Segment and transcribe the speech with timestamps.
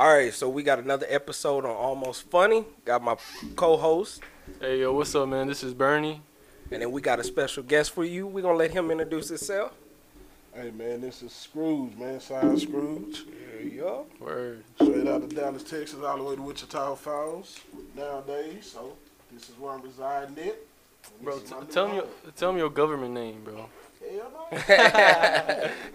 [0.00, 2.64] All right, so we got another episode on Almost Funny.
[2.86, 3.16] Got my
[3.54, 4.22] co-host,
[4.58, 5.46] Hey yo, what's up, man?
[5.46, 6.22] This is Bernie.
[6.70, 8.26] and then we got a special guest for you.
[8.26, 9.74] We're gonna let him introduce himself.
[10.54, 12.18] Hey man, this is Screwge, man.
[12.18, 13.26] Side Screwge.
[13.26, 14.06] There you go.
[14.18, 14.64] Word.
[14.76, 17.60] Straight out of Dallas, Texas, all the way to Wichita Falls
[17.94, 18.70] nowadays.
[18.72, 18.96] So
[19.30, 20.56] this is where I'm residing at.
[21.22, 22.06] Bro, t- tell me, your,
[22.36, 23.68] tell me your government name, bro.
[24.00, 24.32] Hell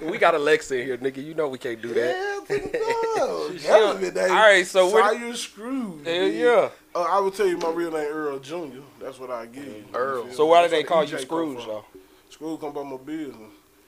[0.02, 0.10] no.
[0.12, 1.24] we got Alexa in here, nigga.
[1.26, 2.46] You know we can't do that.
[2.50, 2.78] Yeah, to the
[3.18, 3.58] dog.
[3.60, 4.30] She Government name.
[4.32, 6.06] All right, so what- Sire Screwge.
[6.06, 6.34] Hell man.
[6.34, 6.70] yeah.
[6.94, 8.80] Uh, I would tell you my real name Earl Jr.
[9.02, 9.72] That's what I give you.
[9.74, 10.26] You Earl.
[10.26, 11.68] feel So why do That's they call the you EJ come Screwge from.
[11.68, 11.86] though?
[12.30, 13.36] Screwge come by my business.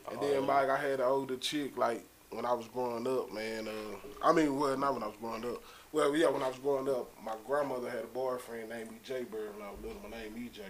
[0.10, 3.32] And Oh, then, like I had an older chick, like, when I was growing up,
[3.34, 3.68] man.
[3.68, 3.72] Uh,
[4.26, 5.62] I mean, well, not when I was growing up.
[5.98, 9.24] Well, yeah, when I was growing up, my grandmother had a boyfriend named me Jay
[9.24, 9.98] Bird when I was little.
[10.04, 10.62] My name EJ.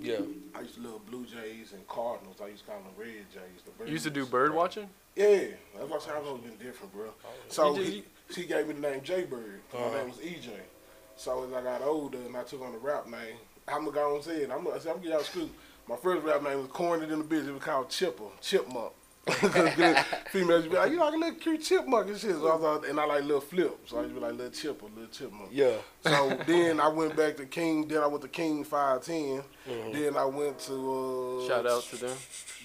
[0.00, 0.20] Yeah.
[0.54, 2.36] I used to love Blue Jays and Cardinals.
[2.40, 3.64] I used to call them Red Jays.
[3.64, 4.30] The You used to do birds.
[4.30, 4.88] bird watching?
[5.16, 7.10] Yeah, that's why I said I've always been different, bro.
[7.48, 9.60] So You did- he, she gave me the name Jay Bird.
[9.74, 9.88] Uh-huh.
[9.90, 10.50] My name was EJ.
[11.16, 14.14] So as I got older and I took on the rap name, I'm gonna go
[14.14, 14.52] and say it.
[14.52, 15.50] I'm gonna, get y'all scoop.
[15.88, 17.48] My first rap name was corny than the bitch.
[17.48, 18.92] It was called Chipper, Chipmunk.
[20.30, 22.36] Females be like, you like a little cute chipmunk and shit.
[22.36, 23.76] So I thought, and I like little flip.
[23.86, 25.50] So I used to be like little chipper, little chipmunk.
[25.52, 25.76] Yeah.
[26.02, 27.88] So then I went back to King.
[27.88, 29.42] Then I went to King Five Ten.
[29.68, 29.92] Mhm.
[29.92, 32.16] Then I went to uh, Shout out to them.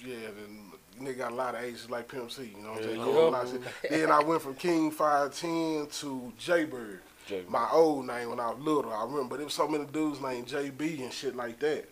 [0.06, 2.84] yeah, then nigga got a lot of ages like Pimp C, you know what I'm
[2.84, 2.98] saying?
[2.98, 3.04] Yeah.
[3.06, 3.90] Go a lot of shit.
[3.90, 7.00] then I went from King 510 to Jaybird.
[7.26, 7.48] Jaybird.
[7.50, 9.36] My old name when I was little, I remember.
[9.36, 11.88] There was so many dudes named JB and shit like that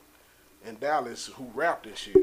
[0.65, 2.17] in Dallas who rapped and shit.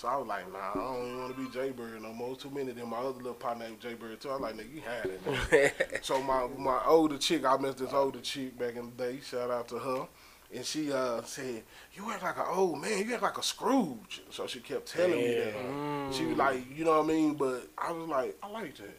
[0.00, 2.34] So I was like, nah, I don't even want to be Jaybird no more.
[2.34, 2.88] Too many of them.
[2.88, 4.30] My other little partner named Jaybird too.
[4.30, 6.00] I was like, nigga, you had it.
[6.02, 9.20] So my my older chick, I met this older chick back in the day.
[9.22, 10.08] Shout out to her.
[10.54, 13.06] And she uh, said, "You act like an old man.
[13.06, 15.54] You act like a Scrooge." So she kept telling me that.
[15.54, 16.14] Mm.
[16.14, 17.34] She was like, you know what I mean?
[17.34, 18.98] But I was like, I like that.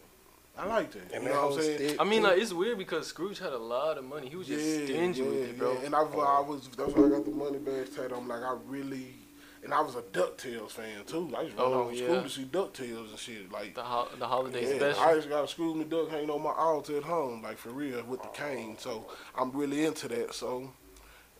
[0.56, 1.12] I like that.
[1.16, 1.78] And you know what I'm saying?
[1.78, 4.30] stick- I mean, like, it's weird because Scrooge had a lot of money.
[4.30, 5.78] He was just stingy with it, bro.
[5.84, 8.16] And I, I was that's why I got the money bags tattoo.
[8.16, 9.16] I'm like, I really,
[9.64, 11.32] and I was a Ducktales fan too.
[11.38, 12.05] I used to run Oh, out of yeah.
[12.05, 13.52] school to see Ducktales and shit.
[13.52, 15.02] Like, The, ho- the holiday yeah, special.
[15.04, 17.70] I just got a Scrooge and Duck hanging on my altar at home, like for
[17.70, 18.76] real, with the cane.
[18.80, 19.08] So
[19.38, 20.33] I'm really into that.
[20.33, 20.72] So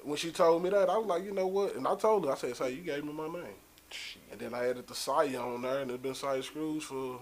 [0.04, 1.76] when she told me that, I was like, you know what?
[1.76, 3.58] And I told her, I said, "Say, you gave me my name."
[4.32, 7.20] And then I added the Saya on there, and it's been Saya Screwge for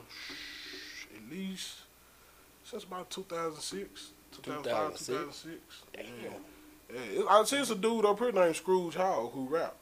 [1.15, 1.75] at least
[2.63, 5.07] since about 2006, 2005, 2006.
[5.07, 5.59] 2006.
[5.93, 6.05] Damn.
[6.23, 6.37] Yeah.
[6.93, 9.75] Yeah, it, I see it's a dude up here named Scrooge Howell who rap.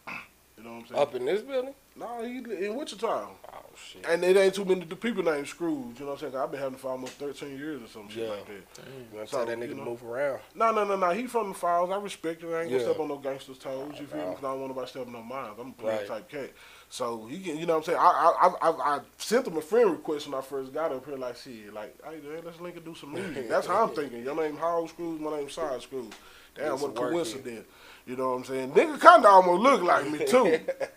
[0.57, 1.01] You know what I'm saying?
[1.01, 1.75] Up in this building?
[1.95, 3.07] Nah, he in Wichita.
[3.07, 4.03] Oh shit.
[4.09, 6.35] And it ain't too many the people named Scrooge, you know what I'm saying?
[6.43, 8.29] I've been having for almost 13 years or some shit Yeah.
[8.31, 8.53] like that.
[8.53, 9.83] You gonna So, tell that nigga you know.
[9.85, 10.39] move around?
[10.55, 11.11] No, no, no, no.
[11.11, 11.91] He from the files.
[11.91, 12.47] I respect it.
[12.47, 12.89] I ain't gonna Yeah.
[12.89, 13.93] step on no gangster's toes.
[13.99, 14.35] You oh, feel me?
[14.35, 15.51] 'Cause I don't want nobody stepping on mine.
[15.59, 16.07] I'm a player Right.
[16.07, 16.49] type cat.
[16.89, 17.99] So he can, you know what I'm saying?
[17.99, 21.17] I, I, I, I sent him a friend request when I first got up here.
[21.17, 23.49] Like, shit, like, hey, man, let's link and do some music.
[23.49, 24.23] That's how I'm thinking.
[24.23, 25.19] Your name Howard Scrooge.
[25.19, 26.13] My name Side Screwge.
[26.55, 27.11] Damn, what a some work in.
[27.11, 27.65] coincidence.
[28.05, 28.71] You know what I'm saying?
[28.71, 30.59] Nigga kind of almost look like me too.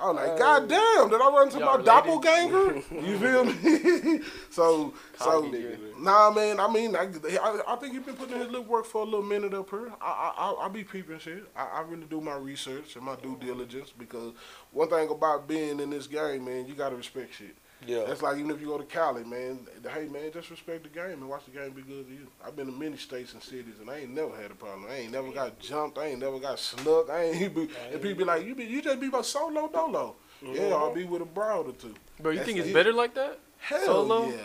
[0.00, 2.82] I was like, God damn, did I run into Y'all my doppelganger?
[2.90, 4.20] You feel me?
[4.50, 6.00] so, so, nigga.
[6.00, 6.58] nah, man.
[6.58, 7.08] I mean, I,
[7.42, 9.68] I, I think he been putting in his little work for a little minute up
[9.68, 9.92] here.
[10.00, 11.44] I, I, I, I be peeping shit.
[11.54, 14.32] I, I really do my research and my due diligence because
[14.72, 17.56] one thing about being in this game, man, you gotta respect shit.
[17.86, 18.04] Yeah.
[18.06, 19.60] That's like even if you go to Cali, man.
[19.94, 22.26] Hey, man, just respect the game and watch the game be good to you.
[22.46, 24.86] I've been to many states and cities, and I ain't never had a problem.
[24.90, 25.96] I ain't never got jumped.
[25.98, 27.08] I ain't never got snuck.
[27.10, 27.68] I ain't be.
[27.92, 30.14] And people be like, you be, you just be about solo dolo.
[30.42, 31.94] Yeah, I'll be with a broad or two.
[32.18, 32.74] Bro, you That's think it's it.
[32.74, 33.38] better like that?
[33.58, 34.28] Hell Solo?
[34.30, 34.36] yeah.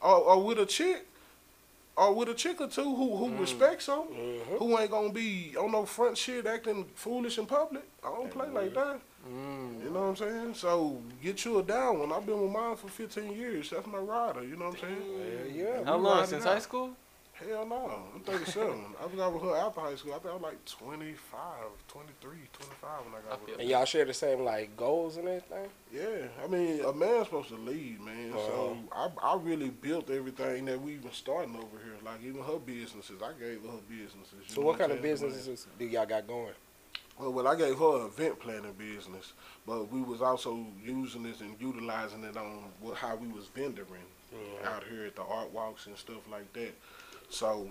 [0.00, 1.06] Or, or with a chick.
[1.96, 4.58] Or with a chick or two who who respects them, Mhm.
[4.58, 7.84] who ain't gonna be on no front shit acting foolish in public.
[8.04, 9.00] I don't play like that.
[9.28, 9.84] Mm.
[9.84, 10.54] You know what I'm saying?
[10.54, 12.12] So get you a down one.
[12.12, 13.70] I've been with mine for 15 years.
[13.70, 14.42] That's my rider.
[14.44, 15.02] You know what I'm saying?
[15.54, 15.64] Yeah.
[15.78, 15.84] yeah.
[15.84, 16.26] How we long?
[16.26, 16.54] Since out.
[16.54, 16.90] high school?
[17.34, 18.02] Hell no.
[18.14, 18.72] I'm 37.
[19.04, 20.12] I got with her after high school.
[20.14, 21.38] I think I was like 25,
[21.86, 23.60] 23, 25 when I I got with her.
[23.60, 25.68] And y'all share the same like goals and everything?
[25.92, 28.32] Yeah, I mean, a man's supposed to lead, man.
[28.32, 29.08] So Uh-huh.
[29.22, 31.96] I, I really built everything that we even starting over here.
[32.04, 34.32] Like even her businesses, I gave her her businesses.
[34.48, 36.54] you So know what kind of businesses do y'all got going?
[37.18, 39.32] Well, well, I gave her an event planning business,
[39.66, 44.04] but we was also using this and utilizing it on what, how we was vendoring
[44.66, 46.74] out here at the art walks and stuff like that.
[47.30, 47.70] So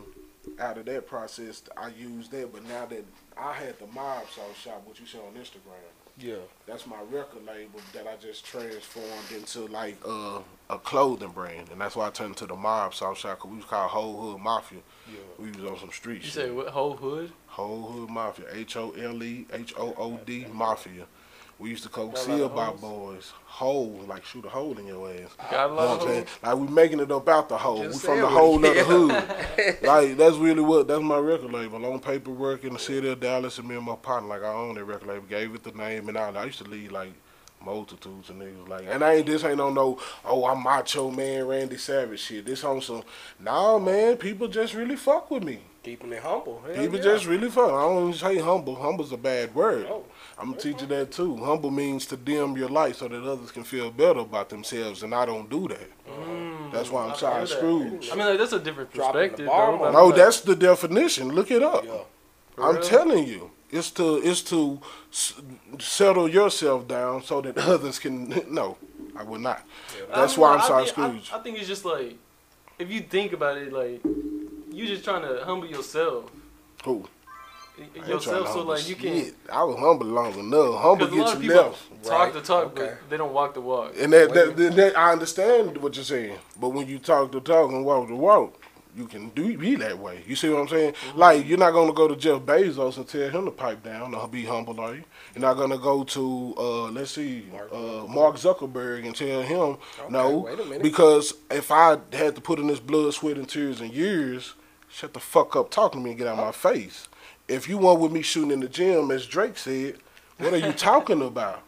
[0.60, 2.52] out of that process, I used that.
[2.52, 3.06] But now that
[3.38, 6.36] I had the mob sauce shop, what you see on Instagram, Yeah.
[6.66, 10.40] that's my record label that I just transformed into like uh,
[10.70, 13.40] a clothing brand, and that's why I turned to the mob sauce shop.
[13.40, 14.80] Cause we was called Hole Hood Mafia.
[15.10, 15.16] Yeah.
[15.38, 16.34] We was on some street You shit.
[16.34, 16.68] say what?
[16.70, 17.32] Whole hood?
[17.48, 21.06] Hole Hood Mafia, H O L E H O O D Mafia.
[21.58, 22.82] We used to go Got a see about holes.
[22.82, 23.34] boys.
[23.46, 25.30] Hole, like shoot a hole in your ass.
[25.50, 26.26] Got a You know what I'm saying?
[26.44, 27.82] Like we making it up out the hole.
[27.84, 29.78] Just we from the what hole he- of the hood.
[29.84, 31.86] like that's really what that's my record label.
[31.86, 34.76] On paperwork in the city of Dallas and me and my partner, like I own
[34.76, 36.38] that record label, gave it the name and all.
[36.38, 37.14] I used to lead like
[37.64, 41.48] multitudes of niggas like and I ain't this ain't on no oh I'm macho man
[41.48, 42.46] Randy Savage shit.
[42.46, 43.04] This on some
[43.40, 45.60] nah man, people just really fuck with me.
[45.82, 46.62] Keeping it humble.
[46.66, 47.04] Hell People yeah.
[47.04, 47.70] just really fuck.
[47.72, 48.76] I don't even say humble.
[48.76, 49.86] Humble's a bad word.
[49.88, 50.04] Oh,
[50.38, 51.38] I'm gonna teach you that too.
[51.38, 55.16] Humble means to dim your light so that others can feel better about themselves, and
[55.16, 55.90] I don't do that.
[56.08, 57.48] Mm, That's why I'm I've sorry.
[57.48, 58.10] Screwge.
[58.12, 59.48] I mean, like that's a different perspective.
[59.48, 59.92] bomb though.
[59.92, 61.30] No, like, that's the definition.
[61.30, 61.86] Look it up.
[61.86, 62.00] yeah.
[62.58, 62.84] I'm real?
[62.84, 64.80] telling you, it's to it's to
[65.12, 65.34] s-
[65.80, 68.44] settle yourself down so that others can.
[68.52, 68.78] No,
[69.18, 69.64] I would not.
[70.14, 71.32] I That's don't why I'm I sorry, think- I- Screwge.
[71.34, 72.18] I, think it's just like,
[72.78, 74.02] if you think about it, like,
[74.72, 76.30] you're just trying to humble yourself.
[76.84, 77.06] Who?
[78.08, 79.26] Yourself, so like you can.
[79.26, 79.36] shit.
[79.52, 80.82] I was humble long enough.
[80.82, 82.04] Humble Because a lot gets you people left.
[82.06, 82.94] talk Right, the talk, okay.
[83.02, 83.94] but they don't walk the walk.
[84.00, 87.32] And that, Wait that, that, that- I understand what you're saying, but when you talk
[87.32, 88.62] the talk and walk the walk,
[88.96, 90.24] you can do be that way.
[90.26, 90.94] You see what I'm saying?
[90.94, 91.20] Mm-hmm.
[91.20, 94.26] Like you're not gonna go to Jeff Bezos and tell him to pipe down or
[94.26, 95.04] be humble, are you?
[95.34, 99.60] You're not gonna go to uh, let's see, Mark uh, Mark Zuckerberg and tell him
[100.00, 100.82] Okay, no, wait a minute.
[100.82, 104.54] because if I had to put in this blood, sweat, and tears and years,
[104.88, 107.10] shut the fuck up, talk to me and get out of my face.
[107.48, 109.98] If you want with me shooting in the gym, as Drake said,
[110.38, 111.62] what are you talking about?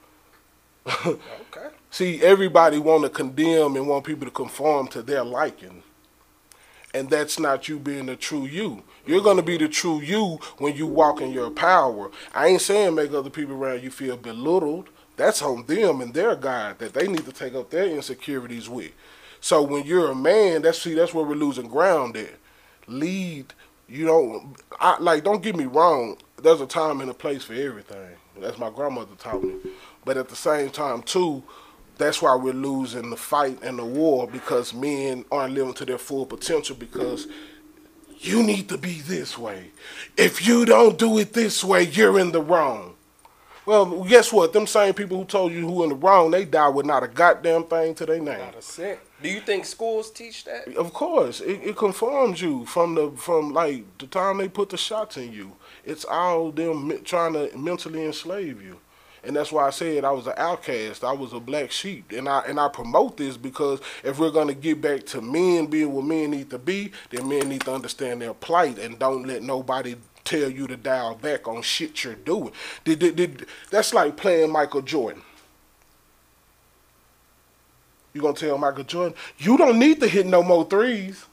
[1.05, 1.67] Okay.
[1.89, 5.83] See, everybody want to condemn and want people to conform to their liking.
[6.93, 8.83] And that's not you being the true you.
[9.05, 12.09] You're going to be the true you when you walk in your power.
[12.33, 14.89] I ain't saying make other people around you feel belittled.
[15.15, 18.91] That's on them and their God that they need to take up their insecurities with.
[19.41, 22.35] So when you're a man, that's see that's where we're losing ground at.
[22.87, 23.53] Lead,
[23.87, 27.53] you don't I like don't get me wrong, there's a time and a place for
[27.53, 28.09] everything.
[28.39, 29.55] That's my grandmother taught me.
[30.05, 31.43] But at the same time too,
[31.97, 35.97] that's why we're losing the fight and the war because men aren't living to their
[35.97, 37.27] full potential because
[38.19, 39.71] you need to be this way.
[40.15, 42.96] If you don't do it this way, you're in the wrong.
[43.67, 44.53] Well, guess what?
[44.53, 47.07] Them same people who told you who in the wrong, they die with not a
[47.09, 48.39] goddamn thing to their name.
[48.39, 48.97] Not a cent.
[49.21, 50.73] Do you think schools teach that?
[50.77, 54.77] Of course, it, it conforms you from the from like the time they put the
[54.77, 55.51] shots in you.
[55.83, 58.79] It's all them trying to mentally enslave you,
[59.21, 61.03] and that's why I said I was an outcast.
[61.03, 64.53] I was a black sheep, and I and I promote this because if we're gonna
[64.53, 68.21] get back to men being what men need to be, then men need to understand
[68.21, 69.97] their plight and don't let nobody
[70.27, 72.51] tell you to dial back on shit you're doing.
[72.83, 75.21] Did, did, did, that's like playing Michael Jordan.
[78.13, 81.25] You gonna tell Michael Jordan, you don't need to hit no more threes.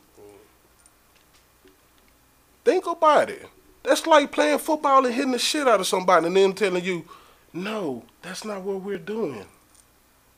[2.64, 3.46] Think about it.
[3.82, 7.04] That's like playing football and hitting the shit out of somebody and then telling you,
[7.52, 9.44] no, that's not what we're doing.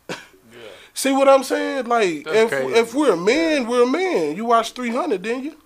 [0.94, 1.87] See what I'm saying?
[1.87, 2.75] Like, That's if crazy.
[2.75, 4.37] if we're men, we're men.
[4.37, 5.56] You watched 300, didn't you?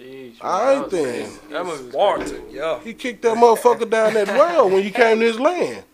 [0.00, 0.32] Mm.
[0.32, 1.30] Sheesh, All that was then.
[1.50, 2.44] That was Spartan, crazy.
[2.50, 2.80] yeah.
[2.80, 5.84] He kicked that motherfucker down that well when you came to his land.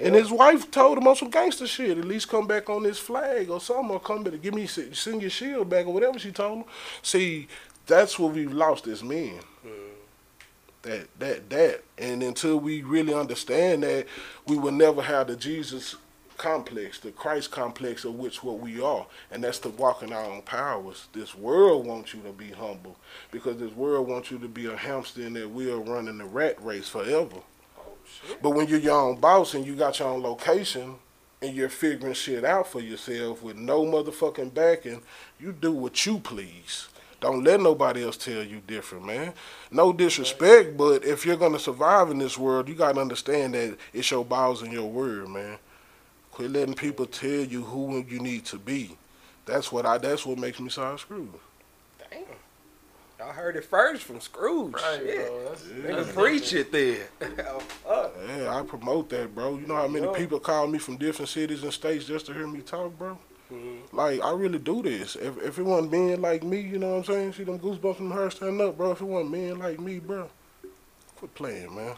[0.00, 1.96] And his wife told him on some gangster shit.
[1.96, 5.22] At least come back on this flag or something, or come back, give me send
[5.22, 6.64] your shield back or whatever she told him.
[7.02, 7.48] See,
[7.86, 9.40] that's what we've lost as men.
[10.82, 14.06] That that that, and until we really understand that,
[14.46, 15.96] we will never have the Jesus
[16.40, 20.24] complex, the Christ complex of which what we are, and that's to walk in our
[20.24, 21.06] own powers.
[21.12, 22.96] This world wants you to be humble
[23.30, 26.56] because this world wants you to be a hamster in that wheel running the rat
[26.64, 27.36] race forever.
[27.78, 27.92] Oh,
[28.26, 28.40] shit.
[28.42, 30.94] But when you're your own boss and you got your own location
[31.42, 35.02] and you're figuring shit out for yourself with no motherfucking backing,
[35.38, 36.88] you do what you please.
[37.20, 39.34] Don't let nobody else tell you different, man.
[39.70, 44.10] No disrespect, but if you're gonna survive in this world, you gotta understand that it's
[44.10, 45.58] your balls and your word, man.
[46.32, 48.96] Quit letting people tell you who you need to be.
[49.46, 49.98] That's what I.
[49.98, 51.32] That's what makes me sound screwed.
[52.10, 52.20] Damn.
[53.22, 54.72] I heard it first from Screwge.
[54.74, 55.26] Right, Shit.
[55.26, 55.44] bro.
[55.48, 57.00] That's, Nigga, that's preach it then.
[57.46, 58.14] Oh, fuck.
[58.26, 59.58] Yeah, I promote that, bro.
[59.58, 60.12] You know how many Yeah.
[60.14, 63.18] people call me from different cities and states just to hear me talk, bro?
[63.52, 63.80] Mhm.
[63.92, 65.16] Like, I really do this.
[65.16, 67.32] If if it wasn't men like me, you know what I'm saying?
[67.34, 68.92] See them goosebumps from her stand up, bro.
[68.92, 70.30] If it wasn't men like me, bro,
[71.16, 71.96] quit playing, man.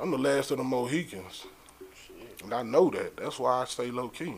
[0.00, 1.46] I'm the last of the Mohicans.
[2.42, 3.16] And I know that.
[3.16, 4.36] That's why I stay low key.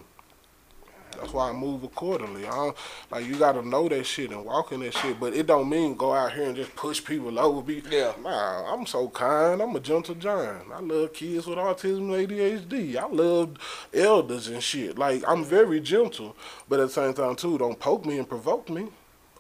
[1.19, 2.47] That's why I move accordingly.
[2.47, 2.77] I don't,
[3.11, 5.95] like you gotta know that shit and walk in that shit, but it don't mean
[5.95, 7.63] go out here and just push people over.
[7.63, 8.13] Be Yeah.
[8.23, 9.61] Nah, I'm so kind.
[9.61, 10.71] I'm a gentle giant.
[10.73, 12.97] I love kids with autism and ADHD.
[12.97, 13.57] I love
[13.93, 14.99] elders and shit.
[14.99, 16.37] Like I'm very gentle,
[16.69, 18.89] but at the same time too, don't poke me and provoke me.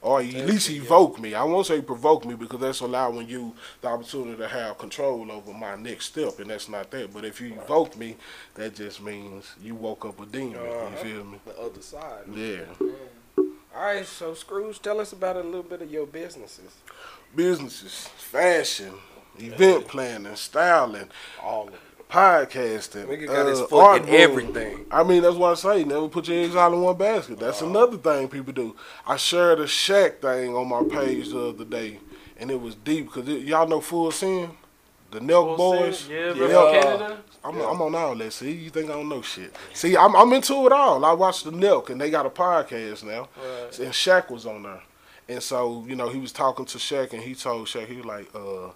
[0.02, 0.80] Or at least yeah.
[0.80, 1.34] evoke me.
[1.34, 5.52] I won't say provoke me because that's allowing you the opportunity to have control over
[5.52, 7.12] my next step, and that's not that.
[7.12, 8.16] But if you evoke me,
[8.54, 10.56] that just means you woke up a demon.
[10.56, 10.88] Uh-huh.
[10.90, 11.38] You feel me?
[11.44, 12.24] The other side.
[12.34, 12.64] Yeah.
[13.74, 16.74] All right, so Screwge, tell us about a little bit of your businesses.
[17.36, 18.94] Businesses, fashion,
[19.38, 21.08] event planning, styling,
[21.42, 21.80] All of it.
[22.10, 24.14] Podcasting, Nigga got his uh, foot in room.
[24.16, 24.86] everything.
[24.90, 25.84] I mean, that's what I say.
[25.84, 27.38] Never put your eggs all in one basket.
[27.38, 28.76] That's another thing people do.
[29.06, 32.00] I shared a Shaq thing on my page the other day,
[32.36, 34.50] and it was deep because y'all know Full Send,
[35.12, 35.98] the Nelk Full Boys.
[36.00, 36.36] Sin?
[36.36, 36.80] Yeah, Yeah.
[36.82, 37.18] Canada.
[37.44, 37.70] I'm, Yeah.
[37.70, 38.32] I'm on all that.
[38.32, 39.54] See, you think I don't know shit?
[39.72, 41.04] See, I'm I'm into it all.
[41.04, 43.78] I watched the Nelk, and they got a podcast now, Right.
[43.78, 44.82] and Shaq was on there,
[45.28, 48.04] and so you know he was talking to Shaq, and he told Shaq he was
[48.06, 48.70] like, uh.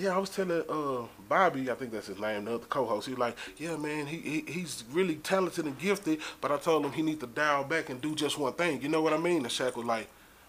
[0.00, 3.06] Yeah, I was telling uh Bobby, I think that's his name, the other co-host.
[3.06, 6.86] He was like, "Yeah, man, he, he he's really talented and gifted, but I told
[6.86, 8.80] him he need to dial back and do just one thing.
[8.80, 10.08] You know what I mean?" And Shaq was like,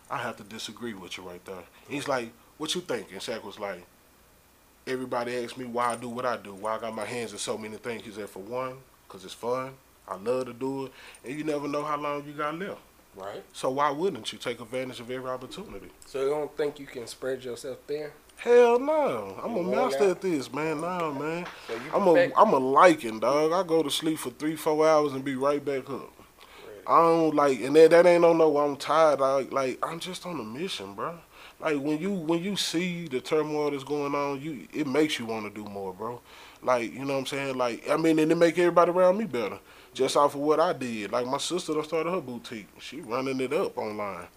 [0.09, 3.43] "I have to disagree with you right there." He's like, "What you think?" And Shaq
[3.43, 3.83] was like,
[4.88, 7.38] "Everybody asks me why I do what I do, why I got my hands in
[7.38, 8.77] so many things." He said, "For one,
[9.09, 9.73] cause it's fun.
[10.07, 10.91] I love to do it,
[11.25, 12.79] and you never know how long you got left.
[13.15, 13.43] Right.
[13.51, 17.07] So why wouldn't you take advantage of every opportunity?" So you don't think you can
[17.07, 18.09] spread yourself thin?
[18.37, 19.39] Hell no.
[19.41, 20.81] I'm a master at this, man.
[20.81, 21.45] Nah, man.
[21.67, 23.51] So I'm a I'm a liking, dog.
[23.53, 26.11] I go to sleep for three, four hours and be right back up.
[26.85, 28.57] I don't like, and that, that ain't no no.
[28.57, 29.21] I'm tired.
[29.21, 31.17] I, like I'm just on a mission, bro.
[31.59, 35.25] Like when you when you see the turmoil that's going on, you it makes you
[35.25, 36.19] want to do more, bro.
[36.61, 37.57] Like you know what I'm saying.
[37.57, 39.59] Like I mean, and it make everybody around me better,
[39.93, 41.11] just off of what I did.
[41.13, 42.67] Like my sister done started her boutique.
[42.79, 44.27] She running it up online.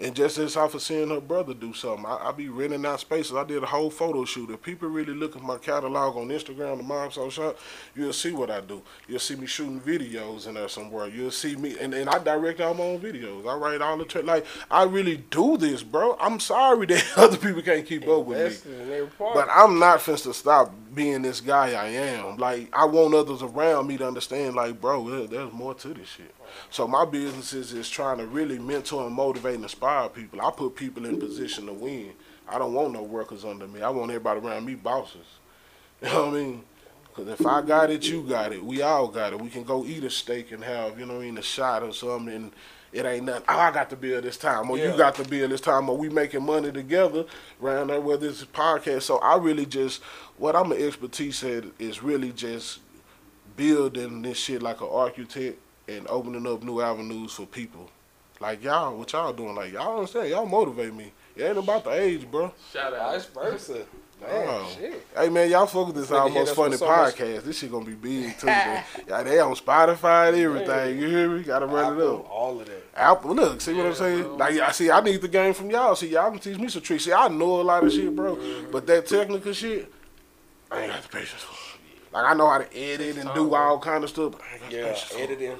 [0.00, 3.00] And just as off of seeing her brother do something, I, I be renting out
[3.00, 3.36] spaces.
[3.36, 4.50] I did a whole photo shoot.
[4.50, 7.58] If people really look at my catalog on Instagram, the Mob Sauce Shop,
[7.94, 8.82] you'll see what I do.
[9.06, 11.08] You'll see me shooting videos in there somewhere.
[11.08, 13.46] You'll see me, and, and I direct all my own videos.
[13.46, 16.16] I write all the, tra- like, I really do this, bro.
[16.18, 18.44] I'm sorry that other people can't keep up with me.
[18.44, 19.34] Invested in every part.
[19.34, 22.36] But I'm not finna stop being this guy I am.
[22.36, 24.54] Like I want others around me to understand.
[24.56, 26.34] Like, bro, there- there's more to this shit.
[26.70, 30.40] So my business is, is trying to really mentor and motivate and inspire people.
[30.42, 32.12] I put people in position to win.
[32.48, 33.80] I don't want no workers under me.
[33.82, 35.26] I want everybody around me bosses.
[36.02, 36.62] You know what I mean?
[37.14, 38.64] Because if I got it, you got it.
[38.64, 39.40] We all got it.
[39.40, 41.82] We can go eat a steak and have, you know what I mean, a shot
[41.84, 42.34] or something.
[42.34, 42.52] And
[42.92, 43.44] it ain't nothing.
[43.48, 44.92] Oh, I got the bill this time, or Yeah.
[44.92, 47.24] you got the bill this time, or we making money together
[47.62, 48.00] around there.
[48.00, 50.02] Whether it's a podcast, so I really just
[50.38, 52.80] what I'm an expertise at is really just
[53.56, 55.58] building this shit like an architect
[55.88, 57.90] and opening up new avenues for people.
[58.40, 59.54] Like y'all, what y'all doing?
[59.54, 60.28] Like y'all understand?
[60.30, 61.12] Y'all motivate me.
[61.36, 62.52] It ain't about the age, bro.
[62.72, 63.12] Shout out.
[63.12, 63.86] Vice versa.
[64.22, 64.68] Man, Oh.
[64.78, 65.06] shit.
[65.16, 67.42] Hey man, y'all fuck with this Nigga hit almost funny with so much- podcast.
[67.44, 68.46] This shit gonna be big too.
[68.46, 68.84] man.
[69.08, 70.98] yeah, they on Spotify and everything.
[71.00, 71.42] You hear me?
[71.42, 72.30] Gotta run it up.
[72.30, 72.82] All of that.
[72.94, 74.22] Apple, look, see what I'm saying?
[74.22, 74.36] bro.
[74.36, 75.94] Like, I see, I need the game from y'all.
[75.96, 77.04] See, y'all can teach me some tricks.
[77.04, 78.70] See, I know a lot of shit, bro, Mm-hmm.
[78.70, 79.92] but that technical shit,
[80.70, 81.54] I ain't got the patience for.
[82.12, 84.62] Like, I know how to edit and do all kind of stuff, but I ain't
[84.62, 85.56] got the Yeah, patience editing.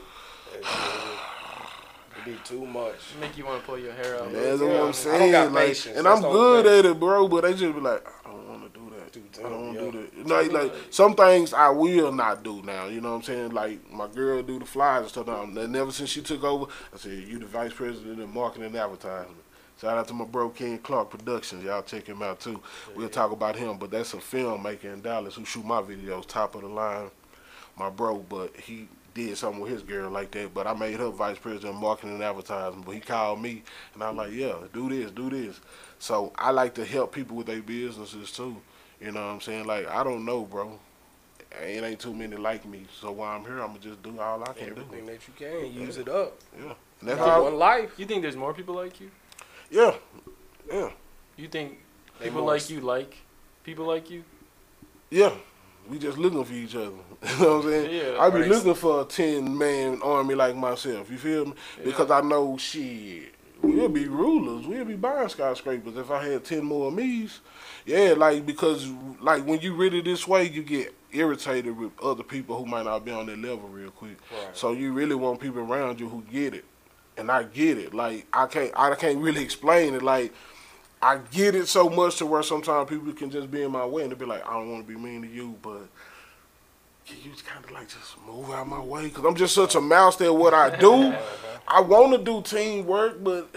[2.14, 2.94] It'd be too much.
[3.20, 4.30] Make you want to pull your hair out.
[4.30, 4.66] Yeah, that's Yeah.
[4.66, 5.32] what I I'm don't saying.
[5.32, 5.96] got like, patience.
[5.96, 8.06] and That's I'm good only at it, bro, but they just be like,
[9.38, 10.26] I don't want to do that.
[10.28, 10.48] Do I yeah.
[10.48, 10.62] do that.
[10.62, 12.86] Like, like some things I will not do now.
[12.86, 13.50] You know what I'm saying?
[13.52, 15.28] Like my girl do the flyers and stuff.
[15.28, 18.76] And ever since she took over, I said, "You the vice president of marketing and
[18.76, 19.34] advertising."
[19.80, 21.64] Shout out to my bro Ken Clark Productions.
[21.64, 22.60] Y'all check him out too.
[22.94, 26.54] We'll talk about him, but that's a filmmaker in Dallas who shoot my videos, top
[26.54, 27.10] of the line.
[27.76, 30.54] My bro, but he did something with his girl like that.
[30.54, 32.82] But I made her vice president of marketing and advertising.
[32.82, 33.62] But he called me,
[33.94, 35.60] and I'm like, "Yeah, do this, do this."
[35.98, 38.56] So I like to help people with their businesses too.
[39.02, 39.66] You know what I'm saying?
[39.66, 40.78] Like I don't know, bro.
[41.62, 42.86] It ain't too many like me.
[43.00, 45.12] So while I'm here, I'm gonna just do all I can Everything do.
[45.12, 46.38] that you can, use it up.
[46.58, 47.42] Yeah, and You how.
[47.42, 47.90] one life.
[47.98, 49.10] You think there's more people like you?
[49.70, 49.94] Yeah,
[50.70, 50.90] yeah,
[51.36, 51.78] You think
[52.18, 53.16] They people like you like
[53.64, 54.24] people like you?
[55.10, 55.32] yeah.
[55.88, 56.86] We just looking for each other.
[56.92, 57.90] you know what I'm saying?
[58.14, 58.20] Yeah.
[58.20, 58.48] I be Right.
[58.48, 61.10] looking for a ten man army like myself.
[61.10, 61.54] You feel me?
[61.82, 63.34] Because I know shit.
[63.62, 64.66] We'll be rulers.
[64.66, 67.40] We'll be buying skyscrapers if I had ten more of me's.
[67.86, 68.88] Yeah, like because
[69.20, 73.04] like when you really this way, you get irritated with other people who might not
[73.04, 74.18] be on their level real quick.
[74.30, 74.56] Right.
[74.56, 76.64] So you really want people around you who get it,
[77.16, 77.94] and I get it.
[77.94, 80.02] Like I can't, I can't really explain it.
[80.02, 80.32] Like
[81.02, 84.02] I get it so much to where sometimes people can just be in my way
[84.04, 85.88] and they be like, I don't want to be mean to you, but
[87.06, 89.10] you just kind of like just move out my way?
[89.10, 91.14] Cause I'm just such a master at what I do.
[91.66, 93.48] I want to do teamwork, but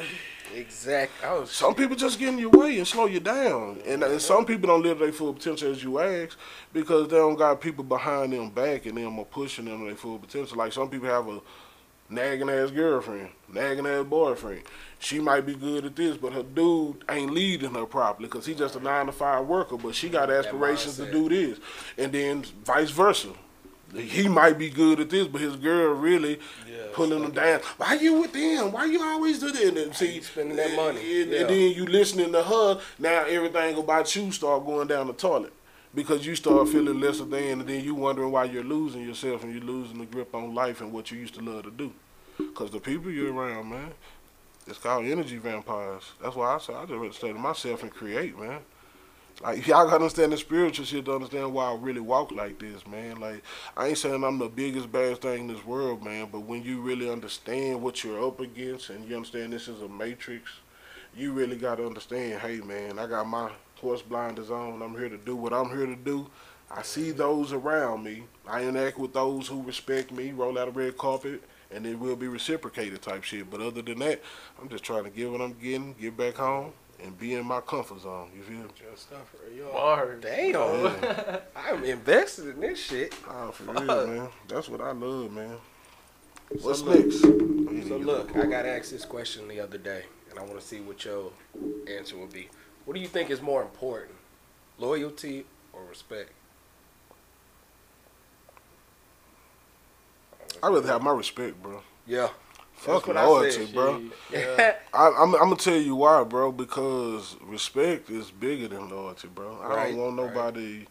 [0.56, 1.28] Exactly.
[1.30, 4.46] Was some people just get in your way and slow you down, and, and some
[4.46, 6.38] people don't live their full potential as you ask
[6.72, 10.18] because they don't got people behind them backing them or pushing them to their full
[10.18, 10.58] potential.
[10.58, 11.42] Like some people have a
[12.10, 14.64] nagging ass girlfriend, nagging ass boyfriend.
[15.00, 18.58] She might be good at this, but her dude ain't leading her properly because he's
[18.58, 19.78] just a nine to five worker.
[19.78, 21.60] But she got aspirations to do this,
[21.98, 23.30] and then vice versa.
[23.94, 27.62] He might be good at this, but his girl really Yeah, pulling him down.
[27.78, 28.72] Why you with them?
[28.72, 29.64] Why you always do that?
[29.64, 31.22] And then, see, spending that money?
[31.22, 31.40] And, Yeah.
[31.42, 32.82] and then you listening to her.
[33.00, 35.54] Now everything about you start going down the toilet
[35.94, 39.54] because you start feeling lesser than, and then you wondering why you're losing yourself and
[39.54, 41.94] you're losing the grip on life and what you used to love to do.
[42.38, 43.92] Because the people you're around, man,
[44.68, 46.04] it's called energy vampires.
[46.22, 48.60] That's why I say I just rather stay to myself and create, man.
[49.42, 52.88] Like y'all gotta understand the spiritual shit to understand why I really walk like this,
[52.88, 53.20] man.
[53.20, 53.44] Like
[53.76, 56.80] I ain't saying I'm the biggest baddest thing in this world, man, but when you
[56.80, 60.52] really understand what you're up against and you understand this is a matrix,
[61.16, 63.52] you really gotta understand, hey man, I got my
[63.82, 66.28] horse blinders on, I'm here to do what I'm here to do.
[66.72, 68.24] I see those around me.
[68.48, 72.16] I interact with those who respect me, roll out a red carpet, and it will
[72.16, 73.52] be reciprocated type shit.
[73.52, 74.22] But other than that,
[74.60, 76.72] I'm just trying to get what I'm getting, get back home,
[77.06, 78.30] and be in my comfort zone.
[78.36, 78.64] You feel me?
[78.80, 79.66] Good stuff for you.
[79.72, 80.22] Bars.
[80.22, 80.52] Damn.
[80.54, 81.40] Yeah.
[81.56, 83.14] I'm invested in this shit.
[83.30, 83.80] Oh, for Fuck.
[83.84, 84.30] real, man.
[84.48, 85.58] That's what I love, man.
[86.60, 87.22] So What's look- next?
[87.22, 90.80] So look, I got asked this question the other day, and I want to see
[90.80, 91.32] what your
[91.88, 92.50] answer would be.
[92.86, 94.16] What do you think is more important,
[94.80, 96.32] loyalty or respect?
[100.64, 101.82] I rather have my respect, bro.
[102.08, 102.30] Yeah.
[102.86, 104.02] Fuck loyalty, bro.
[104.32, 104.76] Yeah.
[104.94, 106.52] I, I'm, I'm gonna tell you why, bro.
[106.52, 109.58] Because respect is bigger than loyalty, bro.
[109.62, 110.28] I Right, don't want right.
[110.34, 110.86] nobody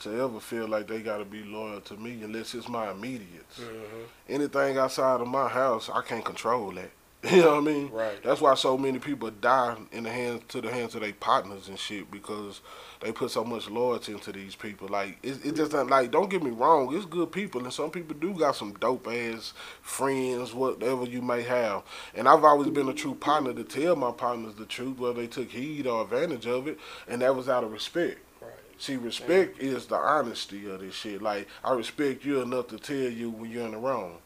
[0.00, 3.58] to ever feel like they gotta be loyal to me unless it's my immediates.
[3.60, 4.04] Mhm.
[4.28, 6.90] Anything outside of my house, I can't control that.
[7.30, 7.90] You know what I mean?
[7.90, 8.22] Right.
[8.22, 11.68] That's why so many people die in the hands to the hands of their partners
[11.68, 12.62] and shit because
[13.00, 14.88] they put so much loyalty into these people.
[14.88, 16.10] Like it, it just not like.
[16.10, 19.52] Don't get me wrong, it's good people, and some people do got some dope ass
[19.82, 21.82] friends, whatever you may have.
[22.14, 25.26] And I've always been a true partner to tell my partners the truth, whether they
[25.26, 28.18] took heed or advantage of it, and that was out of respect.
[28.40, 28.50] Right.
[28.78, 31.20] See, respect is the honesty of this shit.
[31.20, 34.20] Like I respect you enough to tell you when you're in the wrong.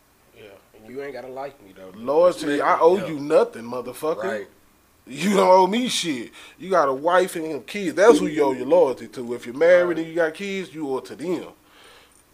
[0.88, 1.92] You ain't gotta like me though.
[1.96, 3.06] Loyalty, I owe yeah.
[3.06, 4.24] you nothing, motherfucker.
[4.24, 4.46] Right.
[5.06, 6.30] You don't owe me shit.
[6.58, 7.94] You got a wife and kids.
[7.94, 9.34] That's who you owe your loyalty to.
[9.34, 11.48] If you're married and you got kids, you owe it to them.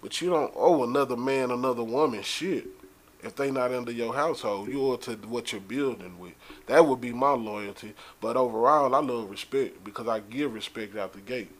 [0.00, 2.68] But you don't owe another man, another woman shit.
[3.22, 6.32] If they not under your household, you owe it to what you're building with.
[6.66, 7.94] That would be my loyalty.
[8.20, 11.50] But overall, I love respect because I give respect out the gate.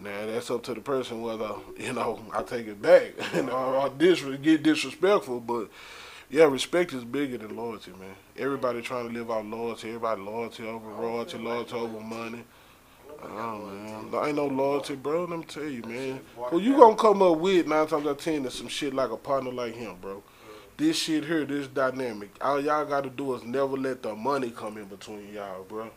[0.00, 3.52] Now that's up to the person whether you know I take it back, you know,
[3.52, 5.40] or dis- get disrespectful.
[5.40, 5.68] But
[6.30, 8.14] yeah, respect is bigger than loyalty, man.
[8.36, 9.88] Everybody trying to live out loyalty.
[9.88, 12.44] Everybody loyalty over royalty, loyalty over money.
[13.22, 15.24] Oh man, there ain't no loyalty, bro.
[15.24, 16.20] Let me tell you, man.
[16.36, 19.10] Who you gonna come up with nine times out of ten is some shit like
[19.10, 20.22] a partner like him, bro.
[20.76, 22.30] This shit here, this dynamic.
[22.40, 25.90] All y'all gotta do is never let the money come in between y'all, bro.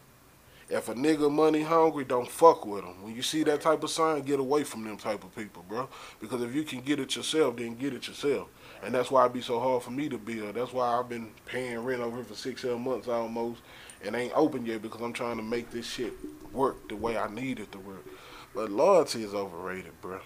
[0.69, 3.01] If a nigga money hungry, don't fuck with him.
[3.01, 5.87] When you see that type of sign, get away from them type of people, bro.
[6.19, 8.49] Because if you can get it yourself, then get it yourself.
[8.83, 10.55] And that's why it be so hard for me to build.
[10.55, 13.61] That's why I've been paying rent over here for six, seven months almost,
[14.03, 16.13] and ain't open yet because I'm trying to make this shit
[16.53, 18.05] work the way I need it to work.
[18.53, 20.19] But loyalty is overrated, bro.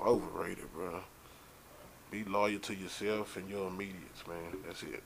[0.00, 1.00] Overrated, bro.
[2.10, 4.58] Be loyal to yourself and your immediates, man.
[4.66, 5.02] That's it.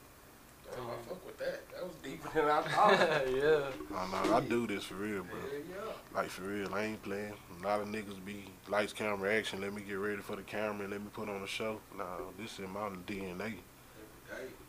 [0.72, 1.60] Damn, I fuck with that.
[1.72, 2.92] That was deeper than I thought.
[3.34, 3.96] yeah.
[3.96, 5.38] I know I do this for real, bro.
[5.40, 5.92] Hell yeah.
[6.14, 7.34] Like for real, I ain't playing.
[7.60, 9.60] A lot of niggas be lights, camera, action.
[9.60, 11.80] Let me get ready for the camera and let me put on a show.
[11.96, 12.04] Nah,
[12.38, 13.54] this in my DNA.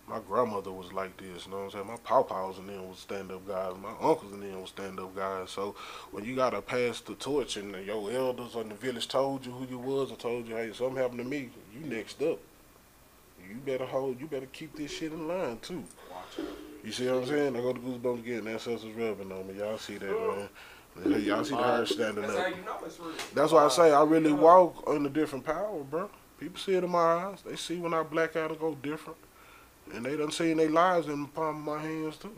[0.08, 1.88] My grandmother was like this, you know what I'm saying?
[1.88, 3.74] My pawpaws and them was stand up guys.
[3.82, 5.50] My uncles and them was stand up guys.
[5.50, 5.74] So
[6.12, 9.66] when you gotta pass the torch and your elders on the village told you who
[9.66, 12.38] you was and told you, hey, something happened to me, you next up.
[13.50, 15.84] You better hold you better keep this shit in line too.
[16.84, 17.56] You see what I'm saying?
[17.56, 19.56] I go to Goosebumps again, ancestors rubbing on me.
[19.56, 21.24] Y'all see that man.
[21.24, 22.44] Y'all see the hair standing That's up.
[22.44, 23.12] how you know it's real.
[23.34, 26.10] That's why I say I really walk on a different power, bro.
[26.40, 27.42] People see it in my eyes.
[27.46, 29.18] They see when I black out and go different.
[29.94, 32.32] And they done seen their lives in the palm of my hands too.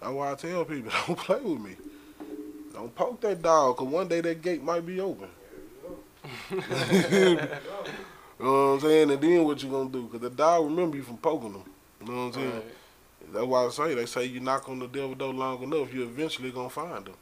[0.00, 1.76] That's why I tell people, don't play with me.
[2.72, 5.28] Don't poke that dog, cause one day that gate might be open.
[8.38, 9.10] you know what I'm saying?
[9.10, 10.08] And then what you gonna do?
[10.08, 11.64] Cause the dog remember you from poking them.
[12.00, 12.52] You know what I'm saying?
[12.52, 12.64] Right.
[13.32, 16.02] That's why I say they say you knock on the devil door long enough, you
[16.04, 17.14] eventually gonna find him.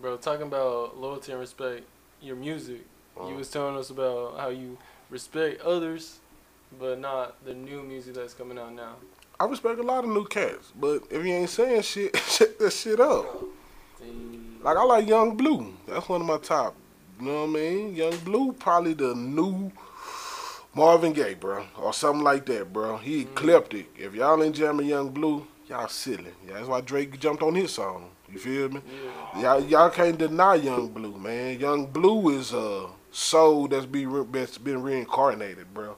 [0.00, 1.84] Bro, talking about loyalty and respect,
[2.20, 2.84] your music.
[3.18, 4.78] Uh, You was telling us about how you
[5.10, 6.18] respect others,
[6.78, 8.94] but not the new music that's coming out now.
[9.38, 12.72] I respect a lot of new cats, but if you ain't saying shit, check that
[12.72, 13.26] shit up.
[14.62, 15.72] Like I like Yung Bleu.
[15.86, 16.74] That's one of my top.
[17.20, 17.94] You know what I mean?
[17.96, 19.70] Yung Bleu probably the new
[20.74, 22.96] Marvin Gaye, bro, or something like that, bro.
[22.96, 23.30] He mm.
[23.30, 23.94] ecliptic.
[23.98, 26.32] If y'all ain't jamming Yung Bleu, y'all silly.
[26.46, 28.10] Yeah, that's why Drake jumped on his song.
[28.32, 28.80] You feel me?
[29.34, 29.40] Yeah.
[29.42, 31.60] Y'all, y'all can't deny Yung Bleu, man.
[31.60, 35.96] Yung Bleu is a soul that's be re- that's been reincarnated, bro.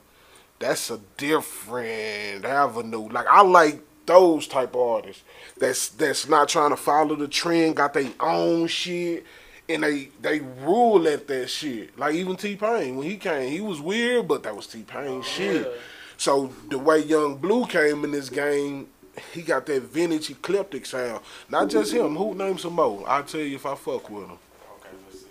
[0.59, 3.07] That's a different avenue.
[3.09, 5.23] Like I like those type of artists.
[5.57, 9.25] That's that's not trying to follow the trend, got their own shit,
[9.69, 11.97] and they they rule at that shit.
[11.97, 15.19] Like even T Pain when he came, he was weird, but that was T Pain
[15.19, 15.65] oh, shit.
[15.65, 15.73] Yeah.
[16.17, 18.87] So the way Yung Bleu came in this game,
[19.33, 21.21] he got that vintage eclectic sound.
[21.49, 22.15] Not just him.
[22.15, 23.03] Who named some more?
[23.07, 24.37] I'll tell you if I fuck with him.
[24.77, 25.27] Okay, let's see.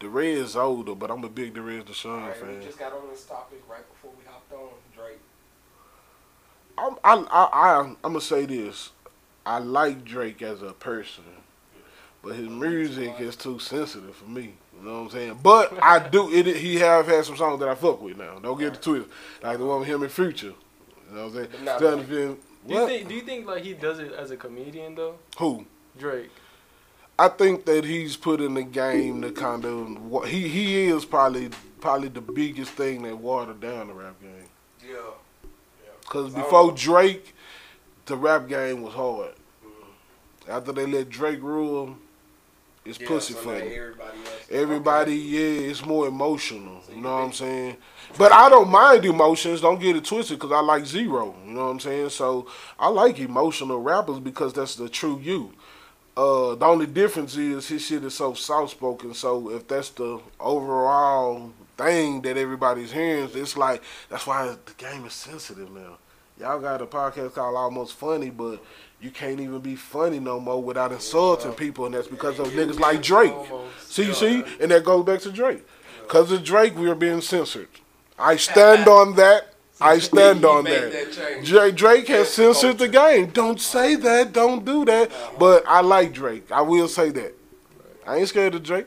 [0.00, 2.58] Derez older, but I'm a big Derez All Deshaun right, fan.
[2.58, 5.18] we just got on this topic right before we hopped on Drake.
[6.76, 8.90] I'm, I, I, I, I'm gonna say this.
[9.44, 11.24] I like Drake as a person,
[12.22, 14.54] but his music is too sensitive for me.
[14.78, 15.40] You know what I'm saying?
[15.42, 16.32] But I do.
[16.32, 18.38] It, he have had some songs that I fuck with now.
[18.38, 19.10] Don't get the twisted.
[19.42, 20.54] Like the one with him in Future.
[21.08, 21.48] You know what I'm saying?
[21.52, 23.08] But not Still Do you think?
[23.08, 25.16] Do you think like he does it as a comedian though?
[25.38, 25.66] Who?
[25.98, 26.30] Drake.
[27.18, 31.04] I think that he's put in the game the kind of what he he is
[31.04, 31.50] probably
[31.80, 34.48] probably the biggest thing that watered down the rap game.
[34.88, 34.96] Yeah.
[36.06, 37.34] Cause I before Drake,
[38.06, 39.32] the rap game was hard.
[40.48, 41.96] After they let Drake rule,
[42.88, 43.68] it's yeah pussy so for now them.
[43.68, 44.18] Everybody.
[44.50, 46.82] Everybody, yeah, it's more emotional.
[46.90, 47.76] You know what I'm saying?
[48.16, 49.60] But I don't mind emotions.
[49.60, 51.34] Don't get it twisted, cause I like zero.
[51.46, 52.10] You know what I'm saying?
[52.10, 52.46] So
[52.78, 55.52] I like emotional rappers because that's the true you.
[56.16, 59.14] Uh, the only difference is his shit is so soft spoken.
[59.14, 65.04] So if that's the overall thing that everybody's hearing, it's like that's why the game
[65.04, 65.98] is sensitive now.
[66.40, 68.62] Y'all got a podcast called Almost Funny, but
[69.00, 72.80] you can't even be funny no more without insulting people, and that's because of niggas
[72.80, 73.32] like Drake.
[73.32, 73.92] Almost.
[73.92, 75.64] See, see, and that goes back to Drake.
[76.02, 77.68] Because of Drake, we are being censored.
[78.18, 79.54] I stand on that.
[79.80, 80.90] I stand on that.
[80.90, 81.44] that.
[81.44, 83.26] Drake, Drake has censored the game.
[83.26, 84.32] Don't say that.
[84.32, 85.12] Don't do that.
[85.38, 86.50] But I like Drake.
[86.50, 87.34] I will say that.
[88.06, 88.86] I ain't scared of Drake.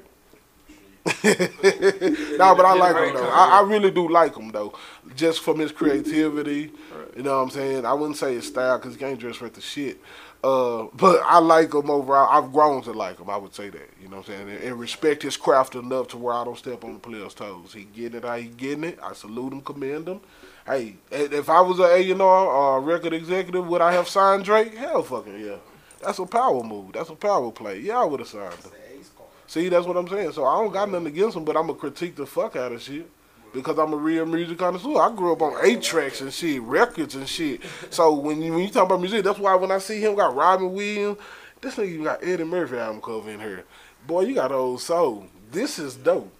[1.05, 3.29] nah, but I like him though.
[3.29, 4.73] I, I really do like him though,
[5.15, 6.71] just from his creativity.
[7.15, 7.85] You know what I'm saying?
[7.85, 9.99] I wouldn't say his style because he can't dress worth the shit.
[10.43, 12.29] Uh, but I like him overall.
[12.31, 13.29] I've grown to like him.
[13.29, 13.89] I would say that.
[14.01, 14.49] You know what I'm saying?
[14.49, 17.73] And, and respect his craft enough to where I don't step on the player's toes.
[17.73, 18.99] He getting it how he getting it.
[19.03, 20.21] I salute him, commend him.
[20.65, 24.75] Hey, if I was a A&R or a record executive, would I have signed Drake?
[24.75, 25.57] Hell fucking yeah.
[26.01, 26.93] That's a power move.
[26.93, 27.79] That's a power play.
[27.79, 28.71] Yeah, I would have signed him.
[28.71, 29.29] The ace card.
[29.47, 30.31] See, that's what I'm saying.
[30.31, 32.81] So I don't got nothing against him, but I'm gonna critique the fuck out of
[32.81, 33.09] shit
[33.53, 34.99] because I'm a real music connoisseur.
[35.01, 37.61] I grew up on eight tracks and shit, records and shit.
[37.89, 40.35] So when you when you talk about music, that's why when I see him got
[40.35, 41.17] Robin Williams,
[41.61, 43.65] this nigga even got Eddie Murphy album cover in here.
[44.07, 45.27] Boy, you got old soul.
[45.51, 46.31] This is dope.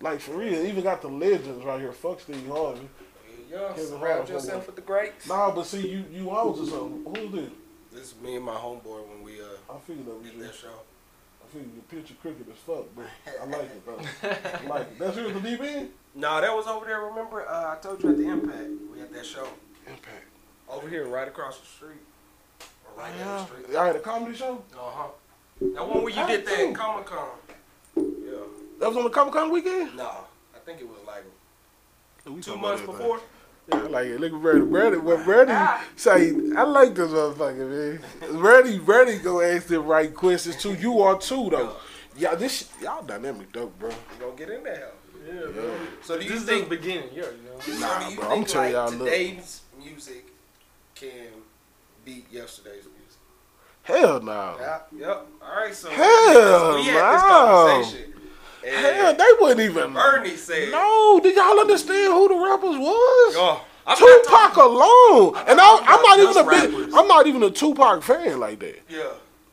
[0.00, 1.92] Like for real, even got the legends right here.
[1.92, 2.88] Fuck Steve Harvey.
[3.50, 5.28] Yeah, Kevin surround yourself with the greats.
[5.28, 7.14] Nah, but see, you you owns or something.
[7.14, 7.50] Who's this?
[7.92, 10.42] This is me and my homeboy when we uh I figured that we did you.
[10.44, 10.68] that show.
[10.68, 13.04] I figured your picture crooked as fuck, but
[13.40, 14.28] I like it though.
[14.28, 14.98] I like it.
[14.98, 15.90] That's here at the deep end.
[16.14, 17.00] No, that was over there.
[17.00, 19.46] Remember, uh, I told you at the Impact we had that show
[19.86, 20.26] Impact.
[20.68, 22.02] over here, right across the street,
[22.84, 23.66] or right down the street.
[23.72, 24.62] Y'all had a comedy show?
[24.74, 25.08] Uh huh.
[25.74, 27.28] That one where you did that Comic Con.
[27.96, 28.32] Yeah.
[28.80, 29.96] That was on the Comic Con weekend?
[29.96, 30.10] No,
[30.54, 31.24] I think it was like
[32.26, 33.20] We two months before.
[33.68, 34.20] Yeah, I like it.
[34.20, 34.66] Look at Brady.
[34.66, 35.52] Brady, what Brady
[35.94, 38.40] say, I like this motherfucker, man.
[38.40, 40.74] Brady, Brady go ask the right questions too.
[40.74, 41.76] You are too, though.
[42.16, 43.88] Yeah, this, y'all dynamic dope, bro.
[43.88, 44.90] We gonna get in there.
[45.26, 45.74] Yeah, bro.
[46.02, 46.68] So do you This is think?
[46.68, 47.08] the beginning.
[47.14, 47.60] Yeah, you know.
[47.60, 49.08] so Nah, do you bro, think I'm telling like y'all, look.
[49.08, 50.24] today's music
[50.94, 51.28] can
[52.04, 53.20] beat yesterday's music?
[53.82, 54.56] Hell no.
[54.60, 54.78] Yeah.
[54.96, 55.26] Yep.
[55.42, 55.74] All right.
[55.74, 57.28] So Hell we had this no.
[57.28, 58.12] conversation.
[58.64, 59.92] And Hell, they wouldn't even.
[59.92, 63.34] Bernie said, No, did y'all understand who the rappers was?
[63.36, 66.94] "Oh, I'm Tupac talking- alone, and I, talking I'm not about even a big, rappers.
[66.94, 68.80] I'm not even a Tupac fan like that.
[68.88, 69.02] Yeah.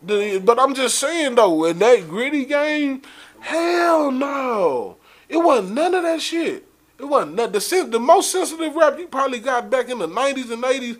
[0.03, 3.01] The- But I'm just saying though, in that gritty game,
[3.39, 4.97] hell no,
[5.29, 6.65] it wasn't none of that shit.
[6.97, 7.51] It wasn't none.
[7.51, 10.99] The the most sensitive rap you probably got back in the '90s and '80s,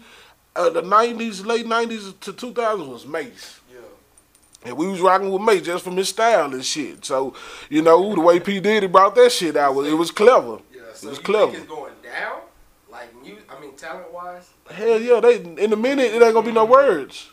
[0.56, 3.60] uh, the '90s, late '90s to 2000s was Mase.
[3.70, 3.80] Yeah.
[4.66, 7.04] And we was rocking with Mase just from his style and shit.
[7.04, 7.34] So,
[7.70, 10.60] you know, the way P Diddy brought that shit out, was it was clever.
[10.74, 10.82] Yeah.
[10.82, 11.52] It was you clever.
[11.52, 12.42] think it's going down?
[12.90, 14.50] Like you, I mean, talent wise.
[14.70, 17.30] Hell yeah, they in a minute it ain't gonna be no words.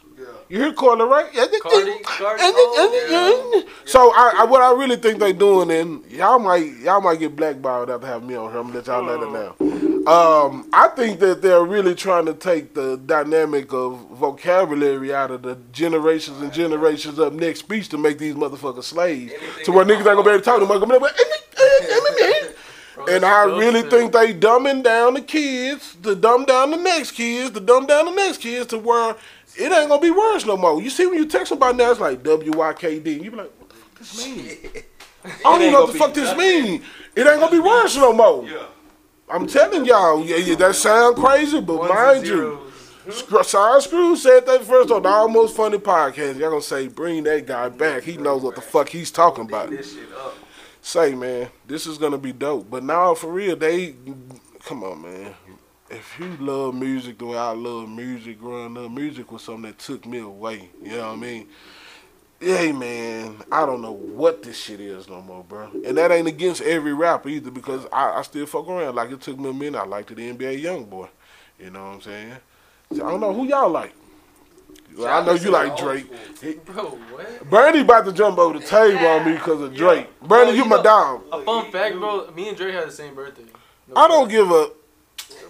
[0.48, 0.56] Yeah.
[0.56, 1.32] You hear Carly, right?
[1.61, 6.76] Cardi- Cardi- oh, So I, I, what I really think they doing, and y'all might
[6.78, 8.61] y'all might get blackballed after having me on here.
[8.61, 10.12] I'm gonna let y'all know that now.
[10.12, 15.42] Um, I think that they're really trying to take the dynamic of vocabulary out of
[15.42, 19.32] the generations and generations up next speech to make these motherfuckers slaves.
[19.64, 21.11] To where niggas ain't gonna be able to talk to them.
[23.09, 27.50] And I really think they dumbing down the kids, to dumb down the next kids,
[27.52, 29.16] to dumb down the next kids to where
[29.59, 30.81] it ain't gonna be worse no more.
[30.81, 33.23] You see when you text somebody now, it's like WYKD.
[33.23, 34.83] You be like, what the fuck this mean?
[35.25, 36.83] I don't even know what the fuck this mean.
[37.14, 38.47] It ain't gonna be worse no more.
[38.47, 38.66] Yeah.
[39.29, 42.37] I'm telling y'all, yeah, yeah, that sound crazy, but Ones mind you,
[43.07, 43.19] zeros.
[43.19, 46.38] Scr- Side Screw said that first on the Almost Funny podcast.
[46.38, 48.05] Y'all gonna say, bring that guy back.
[48.05, 49.71] He knows what the fuck he's talking about.
[49.71, 50.35] This shit up.
[50.81, 52.71] Say, man, this is gonna be dope.
[52.71, 53.95] But now, for real, they,
[54.64, 55.35] come on, man.
[55.96, 59.78] If you love music the way I love music growing up, music was something that
[59.78, 60.68] took me away.
[60.82, 61.48] You know what I mean?
[62.38, 65.70] Hey, man, I don't know what this shit is no more, bro.
[65.87, 68.94] And that ain't against every rapper either because I, I still fuck around.
[68.94, 69.78] Like, it took me a minute.
[69.78, 71.09] I liked it the NBA YoungBoy.
[71.59, 72.37] You know what I'm saying?
[72.94, 73.94] So I don't know who y'all like.
[74.98, 76.11] Well, I know you like Drake.
[76.66, 77.48] Bro, what?
[77.48, 80.09] Bernie about to jump over the table on me because of Drake.
[80.20, 81.22] Bernie, Oh, you you my know- dog.
[81.32, 82.30] A fun fact, bro.
[82.32, 83.44] Me and Drake had the same birthday.
[83.88, 84.70] No I don't give a.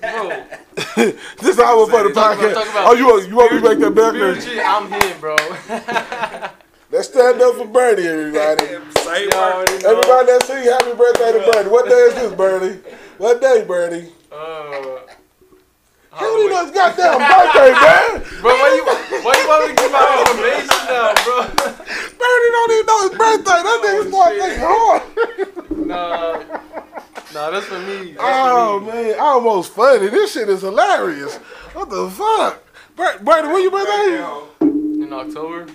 [0.00, 0.44] Bro,
[0.96, 2.54] this is how for the Talk podcast.
[2.54, 4.36] talk about Oh, you want you want me to make that back there?
[4.66, 5.36] I'm here, bro.
[6.90, 8.66] Let's stand up for Bernie, everybody.
[9.02, 9.60] Same Y'all.
[9.62, 11.68] Everybody that sing happy birthday to Bernie.
[11.70, 12.78] What day is this, Bernie?
[13.18, 14.12] What day, Bernie?
[14.30, 15.00] Uh,
[16.12, 18.22] How do you know it's goddamn birthday, man?
[18.40, 18.84] Bro, why you
[19.24, 21.36] why you want me to give my information now, bro?
[22.16, 23.60] Bernie don't even know his birthday.
[23.66, 25.02] That nigga start thinking hard.
[25.86, 26.40] Nah,
[27.36, 28.12] nah, that's for me.
[28.12, 28.92] That's Oh for me.
[28.92, 30.08] man, almost funny.
[30.08, 31.36] This shit is hilarious.
[31.74, 32.62] What the fuck?
[32.96, 34.64] Bernie, when your birthday?
[35.02, 35.66] In October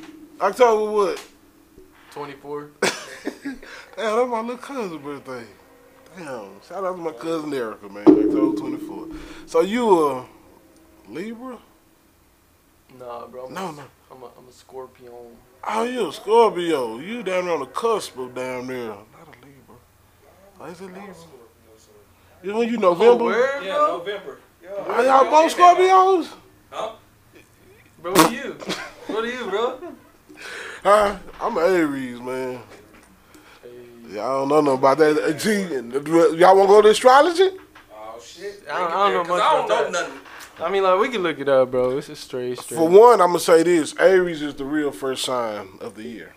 [0.41, 1.24] October what?
[2.12, 2.71] 24.
[2.82, 3.62] Damn,
[3.95, 5.45] that's my little cousin's birthday.
[6.17, 8.04] Damn, shout out to my cousin Erica, man.
[8.08, 9.08] October 24.
[9.45, 10.26] So you a
[11.10, 11.60] Libra?
[12.97, 13.45] Nah, bro.
[13.45, 13.84] I'm No, a, no.
[14.12, 15.13] I'm a, I'm a Scorpion.
[15.67, 16.97] Oh, you a Scorpio.
[17.00, 18.88] You down there on the cusp of down there.
[18.88, 18.97] Not
[19.28, 19.76] a Libra.
[20.60, 21.15] Oh, is it Libra?
[22.43, 23.60] You when you Oh, November?
[23.63, 23.71] Yeah.
[23.77, 24.38] November.
[24.63, 24.69] Yeah.
[24.71, 26.30] Are y'all both Scorpios?
[26.71, 26.91] Huh?
[28.01, 28.54] Bro, what are you?
[29.08, 29.80] What are you, bro?
[30.84, 31.17] Huh?
[31.39, 32.60] I'm an Aries, man.
[33.62, 35.17] Hey, Y'all don't know nothing about that.
[35.23, 37.49] Uh, Gee, and, uh, y'all want to go to astrology?
[37.93, 38.63] Oh shit.
[38.71, 39.91] I don't- I don't know much I don't know that.
[39.91, 40.19] nothing.
[40.60, 41.97] I mean, like we can look it up, bro.
[41.97, 42.77] It's a straight, straight.
[42.77, 46.34] For one, I'm gonna say this: Aries is the real first sign of the year.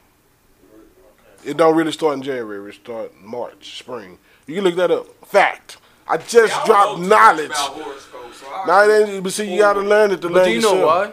[1.45, 4.19] It don't really start in January; it start in March, spring.
[4.47, 5.07] You can look that up.
[5.27, 5.77] Fact.
[6.07, 7.47] I just Yeah, I dropped know too much knowledge.
[7.47, 7.75] about
[8.33, 9.23] so I- Now it ain't.
[9.25, 11.07] But see, you gotta learn it to but learn do you know yourself.
[11.09, 11.13] why?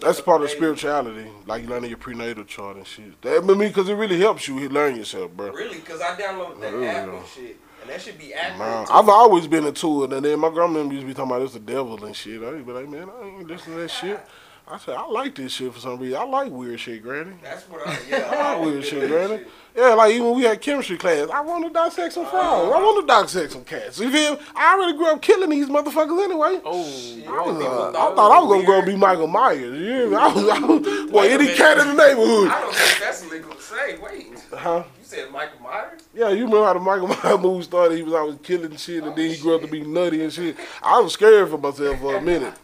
[0.00, 3.20] That's part of spirituality, like you learning your prenatal chart and shit.
[3.22, 5.50] That, I mean, because it really helps you learn yourself, bro.
[5.50, 7.16] Really, cause I downloaded that Really, app though.
[7.16, 8.58] and shit, and that should be accurate.
[8.60, 8.86] Man.
[8.90, 11.54] I've always been into it, and then my grandma used to be talking about it's
[11.54, 12.40] the devil and shit.
[12.42, 14.20] I used to be like, man, I ain't listening to that shit.
[14.22, 14.30] Ah.
[14.68, 16.18] I said, I like this shit for some reason.
[16.18, 17.34] I like weird shit, Granny.
[17.40, 17.96] That's what I.
[18.10, 19.38] Yeah, I like weird shit, Granny.
[19.38, 19.48] shit.
[19.76, 22.74] Yeah, like even when we had chemistry class, I want to dissect some frogs.
[22.74, 24.00] I want to dissect some cats.
[24.00, 24.40] You feel?
[24.56, 26.60] I already grew up killing these motherfuckers anyway.
[26.64, 29.60] Oh, I, was, uh, I thought I was gonna go be Michael Myers.
[29.78, 30.16] You hear me?
[30.16, 32.48] I was, I was boy, any cat in the neighborhood.
[32.48, 33.98] I don't think that's illegal to say.
[33.98, 34.82] Wait, Huh?
[34.98, 36.02] you said Michael Myers?
[36.14, 37.96] Yeah, you remember how the Michael Myers movie started?
[37.96, 40.56] He was always killing shit, and then he grew up to be nutty and shit.
[40.82, 42.54] I was scared for myself for a minute.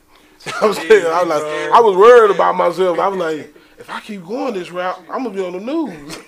[0.61, 1.07] I was scared.
[1.07, 2.99] I was like, I was worried about myself.
[2.99, 6.19] I was like, if I keep going this route, I'm gonna be on the news.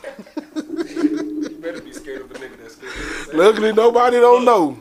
[0.57, 3.35] You better be scared of a nigga that's scared.
[3.35, 4.79] Luckily, nobody don't know.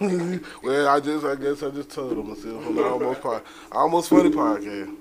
[0.62, 4.30] well, I just, I guess, I just told myself on the almost pod, almost funny
[4.30, 4.94] podcast.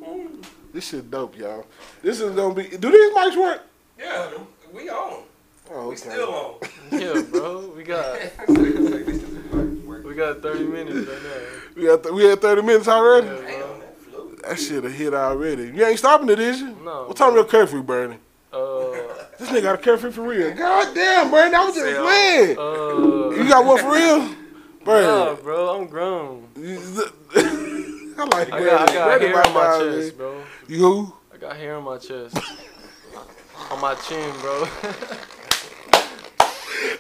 [0.74, 1.66] This shit dope, y'all.
[2.02, 2.64] This is gonna be.
[2.78, 3.62] Do these mics work?
[3.98, 4.32] Yeah,
[4.72, 5.24] we on.
[5.72, 6.56] Oh, We still on.
[6.92, 7.74] yeah, bro.
[7.76, 8.18] We got
[8.50, 11.60] we got 30 minutes right now.
[11.76, 13.28] We got, th- we had 30 minutes already.
[13.28, 13.59] Yeah, bro.
[14.44, 15.64] That shit a hit already.
[15.68, 16.76] You ain't stopping it, is you?
[16.84, 17.06] No.
[17.08, 18.18] What time your curfew, Bernie?
[18.52, 18.92] Uh,
[19.38, 20.54] This nigga got a curfew for real.
[20.56, 22.04] God damn, Bernie, I was just Sell.
[22.04, 22.58] playing.
[22.58, 23.44] uh.
[23.44, 24.20] You got one for real?
[24.20, 24.36] Nah,
[24.86, 25.42] Bernie.
[25.44, 25.80] bro.
[25.82, 26.48] I'm grown.
[26.58, 28.66] I like I Bernie.
[28.66, 30.18] got I got hair on my chest, man.
[30.18, 30.42] bro.
[30.68, 31.14] You who?
[31.34, 32.38] I got hair on my chest.
[33.72, 34.66] on my chin, bro.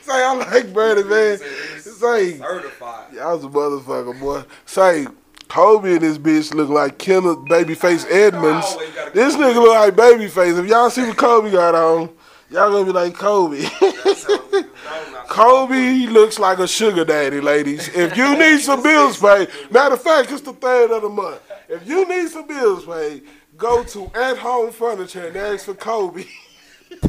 [0.01, 1.37] Say, I like Bernie, man.
[1.79, 3.17] Say, Certified.
[3.17, 4.43] I was a motherfucker, boy.
[4.65, 5.07] Say,
[5.49, 8.77] Kobe and this bitch look like Kenneth Babyface Edmonds.
[9.13, 10.57] This nigga look like Babyface.
[10.57, 12.09] If y'all see what Kobe got on,
[12.49, 13.67] y'all gonna be like Kobe.
[15.27, 17.89] Kobe, looks like a sugar daddy, ladies.
[17.89, 21.41] If you need some bills paid, matter of fact, it's the third of the month.
[21.67, 23.23] If you need some bills paid,
[23.57, 26.25] go to At Home Furniture and ask for Kobe.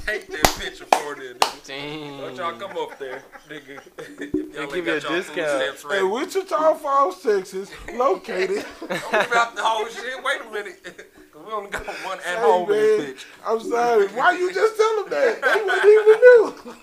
[0.06, 1.66] Take that picture for there, nigga.
[1.66, 2.18] Damn.
[2.20, 3.80] Don't y'all come up there, nigga.
[4.20, 5.62] If y'all give ain't you got a y'all food discount.
[5.62, 6.04] stamps ready.
[6.04, 8.64] In Wichita Falls, Texas, located.
[8.80, 8.92] Don't
[9.26, 10.22] about the whole shit.
[10.24, 11.12] Wait a minute.
[11.32, 13.26] Cause we only got one at Hey, home in man, this bitch.
[13.46, 14.06] I'm sorry.
[14.08, 15.42] Why you just tell them that?
[15.42, 16.76] They wouldn't even knew.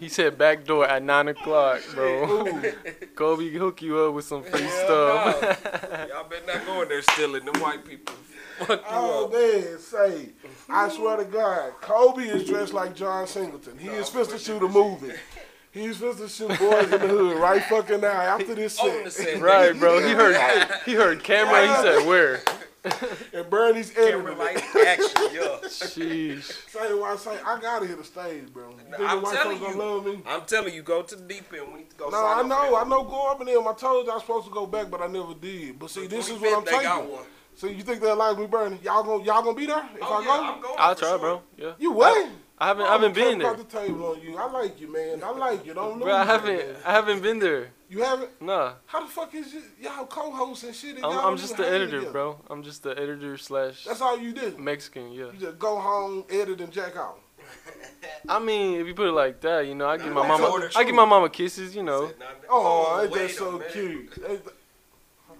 [0.00, 2.58] He said back door at nine o'clock, bro.
[3.14, 6.08] Kobe hook you up with some free Hell stuff.
[6.08, 8.14] Y'all better not go in there stealing them white people.
[8.66, 9.32] Fuck you Oh up.
[9.32, 10.28] man, say,
[10.68, 13.78] I swear to God, Kobe is dressed like John Singleton.
[13.78, 15.12] He is supposed to shoot a movie.
[15.72, 19.10] He's supposed to shoot boys in the hood right fucking now after this On the
[19.10, 19.26] set.
[19.34, 20.00] set, right, bro.
[20.04, 20.36] He heard
[20.84, 21.60] he heard camera.
[21.66, 22.40] He said where?
[23.34, 25.58] And Bernie's Camera light action, yeah.
[25.64, 26.70] Sheesh.
[26.70, 28.70] Say what I say, I gotta hit the stage, bro.
[28.70, 29.74] You think I'm the telling you.
[29.76, 30.22] love me?
[30.26, 31.72] I'm telling you, go to the deep end.
[31.72, 32.06] We need to go.
[32.08, 33.04] No, sign I know, for I know.
[33.04, 33.58] Go up in there.
[33.60, 35.78] I told you I was supposed to go back, but I never did.
[35.78, 36.10] But see, that.
[36.10, 37.18] this is what I'm they got taking.
[37.50, 37.56] One.
[37.56, 38.78] So you think they'll be me, Bernie?
[38.82, 40.32] Y'all gonna y'all gonna be there if Oh, I yeah, go?
[40.54, 41.18] I'm going I'll try, sure.
[41.18, 41.42] bro.
[41.56, 41.72] Yeah.
[41.78, 42.30] You what?
[42.58, 43.54] I haven't I haven't been there.
[43.54, 44.36] The table on you.
[44.36, 45.22] I like you, man.
[45.24, 45.72] I like you.
[45.74, 46.02] Don't lose.
[46.04, 47.68] Bro, I haven't I haven't been there.
[47.88, 48.30] You haven't?
[48.40, 48.74] Nah.
[48.86, 50.96] How the fuck is you, y'all co-hosts and shit?
[50.96, 52.12] And I'm, I'm just the editor, together?
[52.12, 52.40] bro.
[52.48, 54.56] I'm just the editor slash That's all you do.
[54.58, 55.32] Mexican, yeah.
[55.32, 57.18] You just go home, edit, and jack out.
[58.28, 60.84] I mean, if you put it like that, you know, I give my mama I
[60.84, 62.12] give my mama kisses, you know.
[62.48, 64.16] Oh, oh, ain't wait that so cute?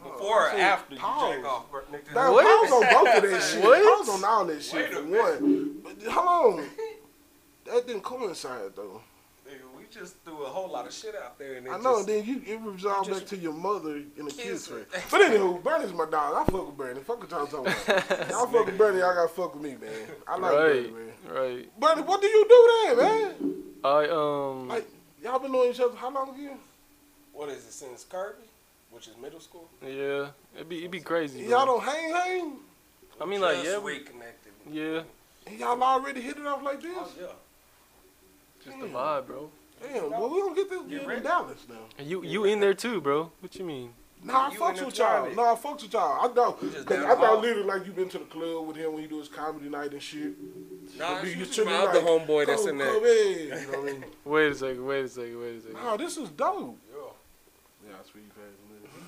[0.02, 1.34] Ain't that- Before or Say, after you pause.
[1.36, 2.14] jack off, bro, nigga?
[2.14, 2.44] Damn, What?
[2.70, 3.62] pause on both of that shit.
[3.64, 3.98] What?
[3.98, 5.40] Pause on all that shit Wait a for minute.
[5.42, 5.76] one.
[5.84, 6.68] But hold on.
[7.66, 9.00] That didn't coincide though.
[9.46, 11.96] Nigga, we just threw a whole lot of shit out there, and it I know.
[11.96, 15.04] Just, then you it resolved you back to your mother in the kids' kiss face.
[15.10, 16.34] But anywho, Bernie's my dog.
[16.36, 17.00] I fuck with Bernie.
[17.00, 18.28] Fuck what y'all talking about.
[18.30, 18.98] y'all fuck with Bernie.
[19.00, 19.90] Y'all gotta fuck with me, man.
[20.28, 20.92] I like Bernie, Right.
[20.94, 21.34] man.
[21.34, 21.80] Right.
[21.80, 23.54] Bernie, what do you do there, man?
[23.84, 24.88] I um Like
[25.22, 26.58] y'all been knowing each other how long again?
[27.32, 28.42] what is it since Kirby,
[28.90, 29.68] which is middle school?
[29.82, 31.40] yeah, it'd be it'd be crazy.
[31.40, 31.80] Y'all Bro.
[31.80, 32.52] don't hang, hang.
[33.20, 34.52] I mean like yeah, we connected.
[34.70, 35.02] yeah,
[35.46, 36.92] And y'all already hit it off like this?
[36.96, 37.26] Oh yeah.
[38.64, 39.50] just the vibe, bro.
[39.82, 41.22] Damn, well, we don't get this Get in.
[41.22, 41.76] Dallas now.
[41.98, 43.30] And you you in there too, bro?
[43.40, 43.92] What you mean?
[44.22, 45.24] Nah, I You fucks in with y'all.
[45.24, 45.36] joint.
[45.36, 46.30] Nah, I fucks with y'all.
[46.30, 46.54] I know.
[46.60, 48.76] You just Cause down I the thought literally like you been to the club with
[48.76, 50.34] him when he do his comedy night and shit.
[50.98, 52.92] Nah, Be- she's you my chilling other like, homeboy that's oh, in there.
[52.92, 54.04] come in," You know what I mean?
[54.26, 54.84] Wait a second.
[54.86, 55.40] Wait a second.
[55.40, 55.74] Wait a second.
[55.82, 56.76] Nah, this is dope.
[56.92, 56.98] Yeah.
[57.88, 58.60] Yeah, I speak fast.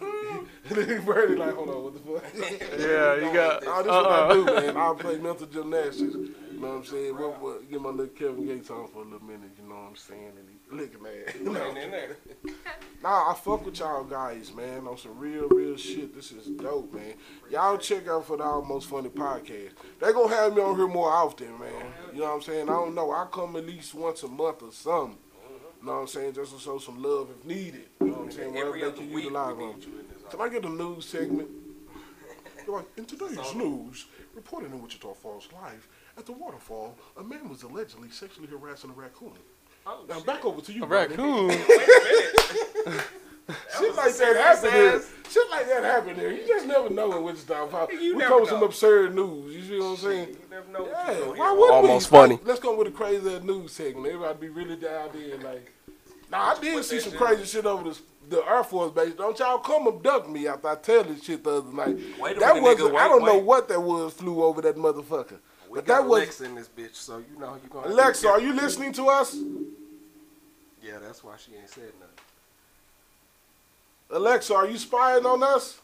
[0.65, 2.61] And then Bernie like, hold on, what the fuck?
[2.79, 3.65] Yeah, you got.
[3.65, 4.77] Nah, this Uh is what I do, man.
[4.77, 6.15] I play mental gymnastics.
[6.15, 7.15] You know what I'm saying?
[7.19, 9.89] What, what, get my little Kevin Gates on for a little minute, you know what
[9.89, 10.33] I'm saying?
[10.39, 11.35] And he licking that.
[11.41, 12.17] You there.
[13.03, 16.15] Nah, I fuck with y'all guys, man, on some real, real shit.
[16.15, 17.15] This is dope, man.
[17.51, 19.73] Y'all check out for the Almost Funny podcast.
[20.01, 21.73] They gonna have me on here more often, man.
[22.15, 22.69] You know what I'm saying?
[22.69, 23.11] I don't know.
[23.11, 25.19] I come at least once a month or something.
[25.83, 26.33] You know what I'm saying?
[26.35, 27.87] Just to show some love if needed.
[28.01, 28.53] You know what I'm saying?
[28.53, 29.75] Wherever Every they other can week, utilize we them.
[29.77, 30.31] need you in this.
[30.31, 31.49] Can I get a news segment?
[32.67, 37.49] They're like, in today's news, reporting in Wichita Falls Live, at the waterfall, a man
[37.49, 39.33] was allegedly sexually harassing a raccoon.
[39.85, 40.27] Oh, Now shit.
[40.27, 41.17] back over to you, A Bernie.
[41.17, 41.51] raccoon.
[43.49, 43.57] Wait.
[43.79, 44.89] Shit like that happened here.
[44.97, 46.31] ass- Shit like that happened here.
[46.31, 47.91] You just never know in Wichita Falls.
[47.93, 49.55] You we never come with some absurd news.
[49.57, 50.29] You see what I'm saying?
[50.29, 51.55] You never know what Yeah, you're why hear.
[51.59, 52.19] would Almost we?
[52.19, 52.39] funny.
[52.45, 54.07] Let's go with a crazy ass news segment.
[54.07, 55.73] Everybody be really down there like.
[56.31, 59.15] Nah, I did see some shit- crazy shit over the the Air Force base.
[59.15, 61.99] Don't y'all come abduct me after I tell this shit the other night.
[62.21, 65.39] Wait a that was nigga, I don't know what that was flew over that motherfucker.
[65.69, 67.83] We but got that was Alexa in this bitch, so you know you gonna.
[67.89, 68.29] have Alexa.
[68.29, 69.35] Are you listening to us?
[70.83, 72.25] Yeah, that's why she ain't said nothing.
[74.13, 75.81] Alexa, are you spying on us?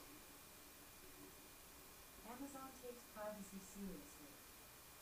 [2.28, 4.28] Amazon takes privacy seriously.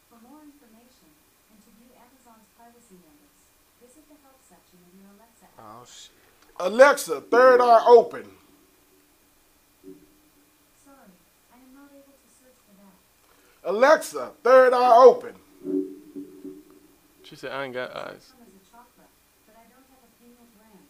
[0.07, 1.11] For more information
[1.51, 3.51] and to view Amazon's privacy notice,
[3.83, 5.59] visit the help section of your Alexa app.
[5.59, 6.15] Oh shit.
[6.63, 8.31] Alexa, third eye open.
[10.87, 11.11] Sorry,
[11.51, 12.95] I am not able to search for that.
[13.67, 15.35] Alexa, third eye open.
[17.25, 18.31] She said I ain't got eyes.
[18.39, 19.11] Come as a chocolate,
[19.51, 20.87] but I don't have a payment brand.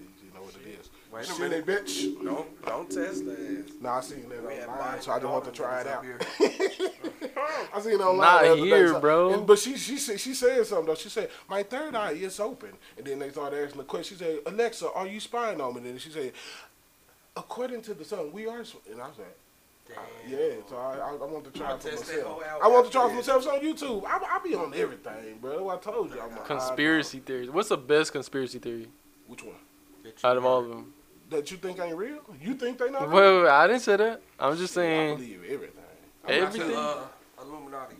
[0.00, 0.88] You know what it is.
[1.12, 1.66] Wait a minute.
[1.66, 2.14] bitch.
[2.24, 3.72] Don't don't test the ass.
[3.80, 6.02] Nah, I seen that We online, Biden so I just want to try it out.
[6.02, 7.30] them niggas up here.
[7.74, 8.18] I seen it online.
[8.20, 9.32] Not the other here, day, so- bro.
[9.34, 10.94] And, but she she said she said something though.
[10.94, 14.16] She said my third eye is open, and then they started asking the question.
[14.16, 15.78] She said, Alexa, are you spying on me?
[15.80, 16.32] And then she said,
[17.36, 18.64] according to the sun, we are.
[18.64, 19.26] sp-" And I said.
[19.90, 19.94] Uh,
[20.24, 20.32] Damn.
[20.32, 22.42] Yeah, so I, I, I want to try I'll it for test that myself.
[22.42, 23.38] hoe out I want to try it for myself.
[23.44, 24.04] It's on YouTube.
[24.06, 25.68] I, I be on everything, bro.
[25.68, 26.20] I told you.
[26.20, 27.50] I'm a Conspiracy theories.
[27.50, 28.88] What's the best conspiracy theory
[29.26, 29.56] Which one?
[30.24, 30.94] Out of all of them?
[31.32, 32.20] That you think ain't real?
[32.40, 33.42] You think they not real?
[33.42, 34.20] Well, I didn't say that.
[34.38, 34.92] I'm just saying.
[35.14, 35.38] I saying.
[35.38, 35.84] believe everything.
[36.24, 36.68] I'm not Everything.
[36.70, 37.96] saying, Uh, Illuminati.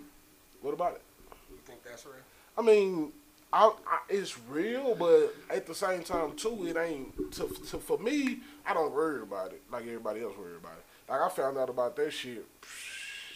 [0.61, 1.03] What about it?
[1.51, 2.15] You think that's real?
[2.57, 3.13] I mean,
[3.53, 7.33] I, I, it's real, but at the same time too, it ain't.
[7.33, 11.11] To, to, for me, I don't worry about it like everybody else worry about it.
[11.11, 12.47] Like I found out about that shit,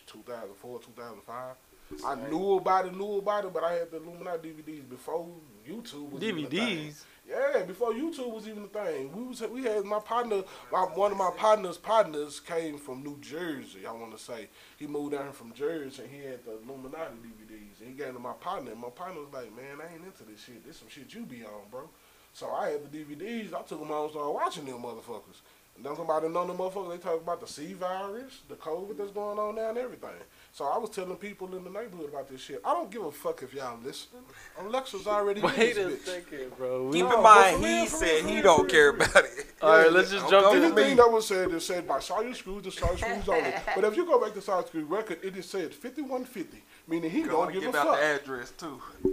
[0.07, 1.57] 2004, 2005.
[2.05, 5.27] I knew about it, knew about it, but I had the Illuminati DVDs before
[5.69, 6.49] YouTube was even a.
[6.49, 7.03] DVDs.
[7.29, 9.11] Yeah, before YouTube was even a thing.
[9.13, 13.19] We was we had my partner, my, one of my partners' partners came from New
[13.21, 13.85] Jersey.
[13.85, 17.81] I want to say he moved down from Jersey and he had the Illuminati DVDs.
[17.81, 20.05] And he gave them to my partner, and my partner was like, man, I ain't
[20.05, 20.65] into this shit.
[20.65, 21.89] This some shit you be on, bro.
[22.33, 23.55] So I had the DVDs.
[23.55, 25.41] I took them home and started watching them motherfuckers.
[25.75, 26.91] And don't nobody know them motherfuckers.
[26.91, 30.11] They talk about the C virus, the COVID that's going on now, and everything.
[30.57, 32.63] So I was telling people in the neighborhood about this shit.
[32.65, 34.23] I don't give a fuck if y'all listening.
[34.59, 36.05] Alexa's already in Wait this a bitch.
[36.07, 36.87] second, bro.
[36.87, 38.67] We, Keep No, in mind, for real, he for said real, he real, don't for
[38.71, 39.03] care real.
[39.03, 39.47] about it.
[39.61, 41.87] all right, let's just jump going to with the Anything that was said is said
[41.87, 43.53] by Sire Screwge to Sire Screwge only.
[43.75, 47.23] But if you go back to Sire Screwge record, it is said 5150, meaning he
[47.23, 47.87] Go don't and give a give fuck.
[47.87, 48.81] out the address too.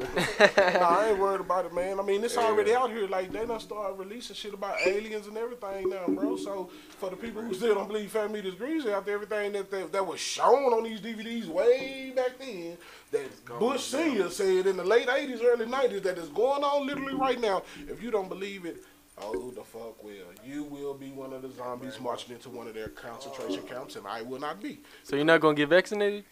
[0.79, 1.99] nah, I ain't worried about it, man.
[1.99, 3.07] I mean, it's already out here.
[3.07, 6.37] Like, they done start releasing shit about aliens and everything now, bro.
[6.37, 6.69] So,
[6.99, 10.05] for the people who still don't believe Fat Meter's Greasy, after everything that, that that
[10.05, 12.77] was shown on these DVDs way back then,
[13.11, 13.81] that Bush.
[13.83, 17.63] Senior said in the late '80s, early '90s, that is going on literally right now.
[17.87, 18.83] If you don't believe it.
[19.21, 20.11] Oh, the fuck will.
[20.43, 23.71] You will be one of the zombies marching into one of their concentration uh.
[23.71, 24.79] camps, and I will not be.
[25.03, 26.23] So you're not gonna get vaccinated?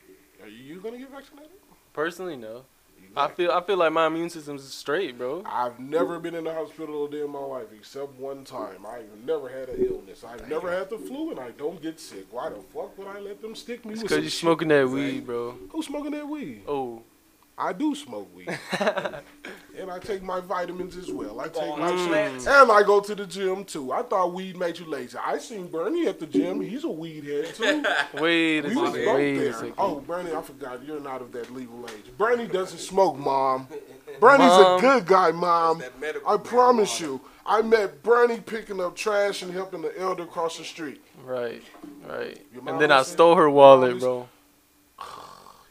[0.43, 1.51] Are you going to get vaccinated?
[1.93, 2.63] Personally, no.
[3.15, 5.43] I feel I feel like my immune system's straight, bro.
[5.45, 8.85] I've never been in the hospital a day in my life except one time.
[8.87, 10.23] I've never had an illness.
[10.23, 12.27] I've never had the flu, and I don't get sick.
[12.31, 14.39] Why the fuck would I let them stick me It's cause some you shit?
[14.39, 15.57] smoking that weed, bro.
[15.71, 16.61] Who's smoking that weed?
[16.67, 17.01] Oh,
[17.61, 18.47] I do smoke weed,
[18.79, 21.39] and I take my vitamins as well.
[21.39, 23.91] I take my shit, and I go to the gym too.
[23.91, 25.15] I thought weed made you lazy.
[25.23, 26.59] I seen Bernie at the gym.
[26.59, 27.83] He's a weed head too.
[28.19, 29.73] wait We was both a there.
[29.77, 30.83] Oh, Bernie, I forgot.
[30.83, 32.05] You're not of that legal age.
[32.17, 33.67] Bernie doesn't smoke, Mom.
[34.19, 34.77] Bernie's Mom.
[34.77, 35.83] a good guy, Mom.
[36.27, 37.01] I promise marijuana.
[37.01, 37.21] you.
[37.45, 41.01] I met Bernie picking up trash and helping the elder cross the street.
[41.23, 41.61] Right,
[42.07, 42.39] right.
[42.65, 44.27] And then I stole her wallet, bro.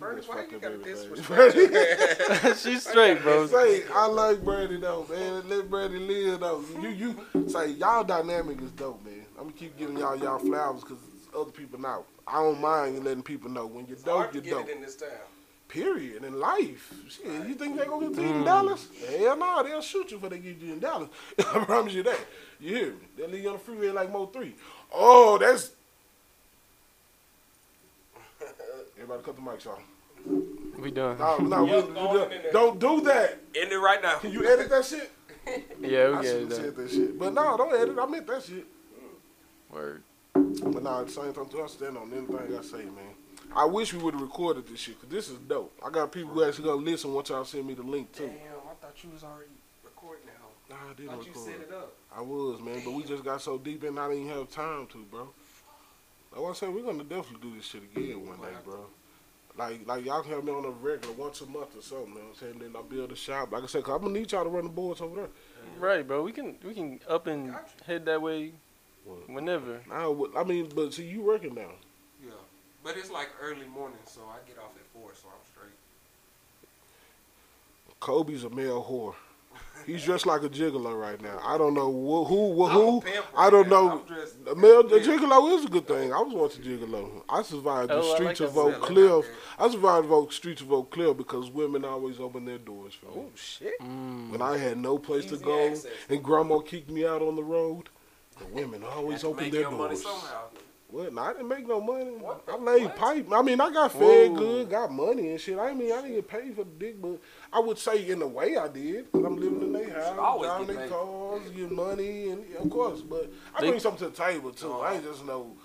[0.01, 1.53] Bernie, why you fucking gotta baby disrespect
[2.43, 2.63] face.
[2.63, 3.47] She's straight, bro.
[3.47, 5.49] Say, I like Bernie though, man.
[5.49, 6.65] Let Bernie live though.
[6.81, 9.27] You, you say y'all dynamic is dope, man.
[9.39, 10.99] I'm gonna keep giving y'all y'all flowers because
[11.39, 12.05] other people know.
[12.27, 14.67] I don't mind you letting people know when you're It's hard dope, to you're get
[14.67, 14.69] dope.
[14.71, 15.11] it in this town.
[15.69, 16.25] Period.
[16.25, 18.45] In life, shit, you think they gonna get to you in Mm.
[18.45, 18.89] dollars?
[19.09, 21.09] Hell no, they'll shoot you before they get you in Dallas.
[21.39, 22.19] I promise you that.
[22.59, 22.99] You hear me?
[23.17, 24.55] They'll leave you on the freeway like Mo three.
[24.93, 25.71] Oh, that's.
[29.11, 29.83] Everybody, cut the mics off.
[30.79, 31.19] We done.
[31.19, 33.39] No, no, we, Yeah, we go on don't- don't that.
[33.55, 34.19] End it right now.
[34.19, 35.11] Can you edit that shit?
[35.81, 37.19] Yeah, we should get have it said that shit.
[37.19, 37.99] But no, don't edit.
[37.99, 38.67] I meant that shit.
[39.71, 40.03] Word.
[40.35, 43.15] But nah, at the same time, too, I stand on anything I say, man.
[43.57, 45.73] I wish we would have recorded this shit, because this is dope.
[45.85, 48.27] I got people who actually gonna listen once y'all send me the link, too.
[48.27, 48.37] Damn,
[48.71, 49.51] I thought you was already
[49.83, 50.77] recording now.
[50.77, 51.95] Nah, I I didn't thought you set it up.
[52.17, 54.99] I was, man, but we just got so deep in, I didn't have time to,
[55.11, 55.31] bro.
[56.37, 58.87] Like I said, we're gonna definitely do this shit again one day, bro.
[59.57, 62.09] Like, like y'all can have me on a regular once a month or something.
[62.09, 62.59] You know what I'm saying?
[62.61, 63.53] Then I build a shop.
[63.53, 65.29] Like I said, cause I'm gonna need y'all to run the boards over there.
[65.79, 66.23] Right, bro.
[66.23, 67.85] We can we can up and Gotcha.
[67.87, 68.53] head that way
[69.05, 69.29] What?
[69.29, 69.81] whenever.
[69.91, 71.71] I, I mean, but see, you working now.
[72.25, 72.31] Yeah.
[72.83, 75.77] But it's like early morning, so I get off at four, so I'm straight.
[78.01, 79.15] Kobe's a male whore.
[79.87, 81.41] He's dressed like a gigolo right now.
[81.45, 82.99] I don't know who, who, I'm who.
[82.99, 83.87] a pimp I don't now.
[83.87, 84.03] know.
[84.47, 86.13] I'm A male, a gigolo is a good thing.
[86.13, 87.23] I was once a gigolo.
[87.29, 89.27] I survived the Oh, I like streets that of selling Oak out Cliff.
[89.59, 93.13] I survived Oak streets of Oak Cliff because women always open their doors for me.
[93.17, 93.79] Oh shit.
[93.81, 94.31] Mm.
[94.31, 95.87] When I had no place to Easy go access.
[96.09, 97.89] and grandma kicked me out on the road,
[98.39, 100.03] the women always open make their your money doors.
[100.03, 100.45] somehow.
[100.91, 101.13] What?
[101.15, 102.05] No, I didn't make no money.
[102.11, 102.97] What I laid what?
[102.97, 103.27] pipe.
[103.33, 104.37] I mean, I got fed Whoa.
[104.37, 105.59] good, got money and shit.
[105.59, 107.19] I mean, I didn't get paid for the dick, but
[107.53, 110.49] I would say in a way I did because I'm living in their house, always
[110.49, 113.01] driving get their cars, getting money, and yeah, of course.
[113.03, 114.73] But I They- bring something to the table too.
[114.73, 114.81] Oh.
[114.81, 115.57] I ain't just no.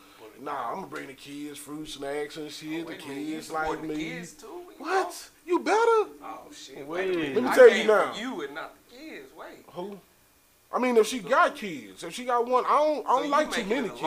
[0.42, 2.86] Nah, I'm gonna bring the kids fruit snacks and shit.
[2.86, 3.88] the Wait you kids like me.
[3.88, 4.48] the kids too?
[4.48, 5.30] You What?
[5.46, 5.78] You better?
[5.78, 6.86] Oh shit!
[6.86, 6.88] Wait.
[6.88, 7.16] Wait.
[7.16, 7.36] a minute.
[7.36, 8.12] Let me I tell you came now.
[8.14, 9.30] For you and not the kids.
[9.38, 9.66] Wait.
[9.72, 9.98] Who?
[10.74, 13.06] I mean, if she got kids, if she got one, I don't.
[13.08, 14.02] I don't you like too many a kids.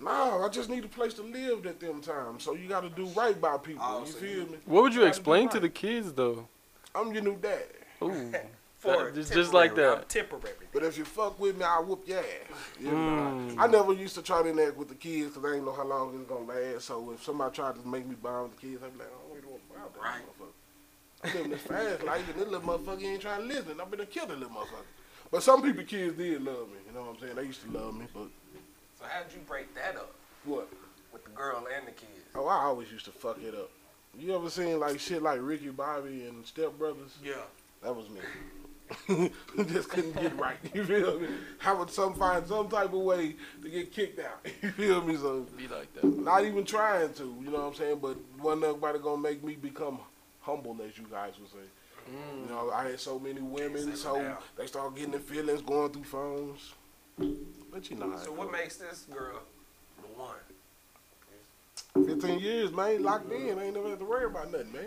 [0.00, 0.38] Long-lasting relationship.
[0.40, 2.42] No, I just need a place to live at them times.
[2.42, 3.82] So you got to do right by people.
[3.86, 4.58] Oh, you so feel you- me?
[4.66, 5.62] What would you Gotta explain to right.
[5.62, 6.48] the kids though?
[6.94, 7.64] I'm your new dad.
[8.02, 8.32] Ooh.
[8.78, 9.94] For That- just- just like temporary.
[9.94, 10.02] that.
[10.02, 10.56] I'm temporary.
[10.72, 12.24] But if you fuck with me, I'll whoop your ass.
[12.78, 12.96] You know?
[12.96, 13.54] Mm.
[13.58, 15.84] I never used to try to interact with the kids because I didn't know how
[15.86, 16.84] long it's gonna last.
[16.86, 19.32] So if somebody tried to make me bond with the kids, I'd be like, oh,
[19.34, 20.20] wait, what about that Right.
[20.20, 20.50] motherfucker?
[21.24, 23.80] I'm living this fast life, and this little motherfucker ain't trying to listen.
[23.80, 24.84] I'm gonna kill the little motherfucker.
[25.30, 26.76] But some people, kids did love me.
[26.86, 27.36] You know what I'm saying?
[27.36, 28.26] They used to love me, but
[29.04, 30.68] So how'd you break that up what?
[31.12, 32.10] with the girl and the kids?
[32.34, 33.70] Oh, I always used to fuck it up.
[34.18, 37.18] You ever seen like shit like Ricky Bobby and Step Brothers?
[37.22, 37.34] Yeah.
[37.82, 39.30] That was me.
[39.66, 40.56] Just couldn't get right.
[40.72, 41.28] You feel me?
[41.66, 44.46] I would some find some type of way to get kicked out.
[44.62, 45.16] You feel me?
[45.16, 46.04] So Be like that.
[46.04, 47.36] not even trying to.
[47.44, 47.98] You know what I'm saying?
[48.00, 49.98] But wasn't nobody gonna make me become
[50.40, 52.10] humble, as you guys would say.
[52.10, 52.42] Mm.
[52.42, 56.04] You know, I had so many women, so they start getting the feelings going through
[56.04, 56.72] phones.
[57.74, 58.60] But you know, how So it what goes.
[58.60, 59.40] makes this girl
[60.00, 60.36] the one?
[62.06, 63.58] 15 years, man, locked in.
[63.58, 64.86] I ain't never had to worry about nothing, man.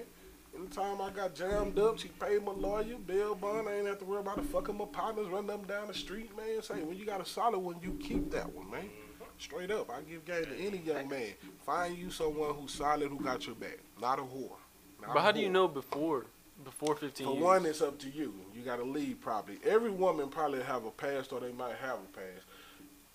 [0.58, 3.68] Anytime I got jammed up, she paid my lawyer, bail bond.
[3.68, 6.36] I ain't have to worry about the fucking my partners running up down the street,
[6.38, 6.62] man.
[6.64, 8.90] Say, when you got a solid one, you keep that one, man.
[9.38, 11.34] Straight up, I give game to any young man.
[11.66, 14.56] Find you someone who's solid, who got your back, not a whore.
[15.02, 16.26] Not But a how do you know before
[16.64, 17.44] before 15 For years?
[17.44, 18.34] one, it's up to you.
[18.56, 19.60] You got to lead probably.
[19.64, 22.46] Every woman probably have a past or they might have a past.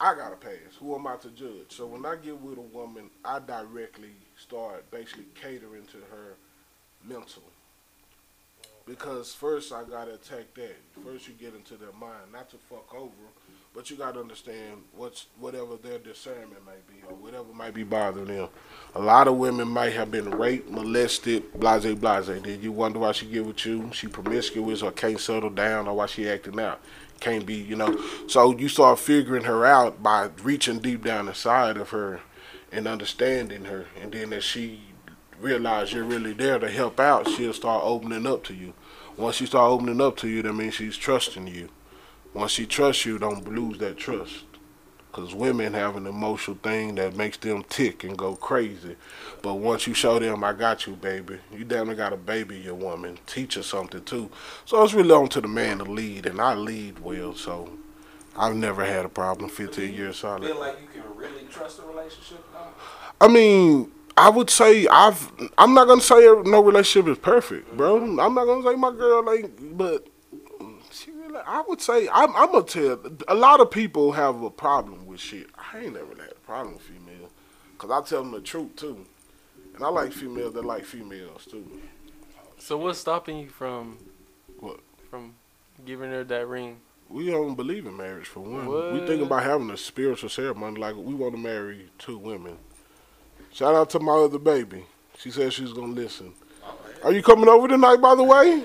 [0.02, 0.74] I got a pass.
[0.80, 1.68] Who am I to judge?
[1.68, 6.34] So when I get with a woman, I directly start basically catering to her
[7.08, 7.44] mental.
[8.84, 10.74] Because first I gotta attack that.
[11.04, 13.12] First you get into their mind, not to fuck over,
[13.76, 18.26] but you gotta understand what's whatever their discernment might be or whatever might be bothering
[18.26, 18.48] them.
[18.96, 22.26] A lot of women might have been raped, molested, blase blase.
[22.26, 23.88] Then you wonder why she get with you.
[23.92, 26.80] She promiscuous or can't settle down or why she acting out.
[27.22, 27.96] Can't be, you know.
[28.26, 32.18] So you start figuring her out by reaching deep down inside of her
[32.72, 33.86] and understanding her.
[34.00, 34.80] And then as she
[35.38, 38.74] realize you're really there to help out, she'll start opening up to you.
[39.16, 41.68] Once she start opening up to you, that means she's trusting you.
[42.34, 44.42] Once she trusts you, don't lose that trust.
[45.12, 48.96] Because women have an emotional thing that makes them tick and go crazy.
[49.42, 52.74] But once you show them, I got you, baby, you damn got a baby, your
[52.74, 53.18] woman.
[53.26, 54.30] Teach her something, too.
[54.64, 57.68] So it's really on to the man to lead, and I lead well, so
[58.36, 60.46] I've never had a problem 15 years solid.
[60.46, 62.68] Feel like you can really trust a relationship now?
[63.20, 65.30] I mean, I would say I've.
[65.58, 67.98] I'm not gonna say no relationship is perfect, bro.
[67.98, 70.06] I'm not gonna say my girl ain't, but.
[71.36, 72.34] I would say I'm.
[72.36, 73.00] I'm gonna tell.
[73.28, 75.48] A lot of people have a problem with shit.
[75.56, 77.30] I ain't never had a problem with female,
[77.78, 79.04] cause I tell them the truth too,
[79.74, 81.64] and I like females that like females too.
[82.58, 83.98] So what's stopping you from
[84.60, 84.80] What?
[85.10, 85.34] from
[85.84, 86.78] giving her that ring?
[87.08, 88.66] We don't believe in marriage for one.
[88.94, 90.78] We thinking about having a spiritual ceremony.
[90.80, 92.56] Like we want to marry two women.
[93.52, 94.84] Shout out to my other baby.
[95.18, 96.32] She said she's gonna listen.
[97.04, 98.64] Are you coming over tonight, by the way?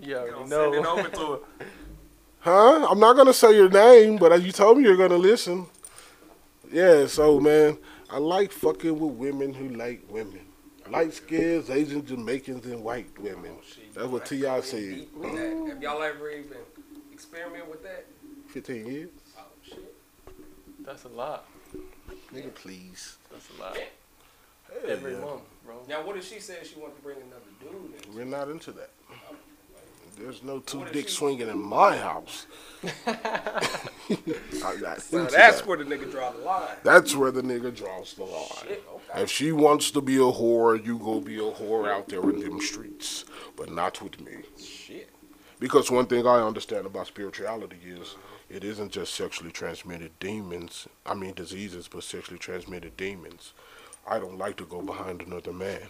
[0.00, 0.98] You already Send it know.
[0.98, 1.38] over to her.
[2.40, 2.86] Huh?
[2.88, 5.66] I'm not gonna say your name, but as you told me you're gonna listen.
[6.72, 7.76] Yeah, so man,
[8.08, 10.40] I like fucking with women who like women.
[10.88, 13.56] Light skins, Asian Jamaicans, and white women.
[13.58, 14.54] Oh, That's what you T.I.
[14.54, 14.80] like said.
[14.80, 15.24] deep.
[15.24, 16.56] Have y'all ever even
[17.12, 18.06] experiment with that?
[18.46, 19.08] 15 years?
[19.36, 19.94] Oh shit.
[20.86, 21.44] That's a lot.
[22.32, 23.16] Nigga, please.
[23.32, 23.76] That's a lot.
[23.76, 25.18] Hell Every yeah.
[25.20, 25.74] month, bro.
[25.88, 28.14] Now, what if she said she wanted to bring another dude in?
[28.16, 28.90] We're not into that.
[29.10, 29.34] Oh.
[30.20, 32.46] There's no two dicks swinging in my house.
[34.08, 35.66] So that's that.
[35.66, 36.76] where the nigga draw the line.
[36.82, 38.48] That's where the nigga draws the line.
[38.62, 39.22] Shit, okay.
[39.22, 42.40] If she wants to be a whore, you go be a whore out there in
[42.40, 44.36] them streets, but not with me.
[44.58, 45.10] Shit.
[45.60, 48.14] Because one thing I understand about spirituality is
[48.48, 53.52] it isn't just sexually transmitted demons, I mean diseases, but sexually transmitted demons.
[54.06, 55.88] I don't like to go behind another man.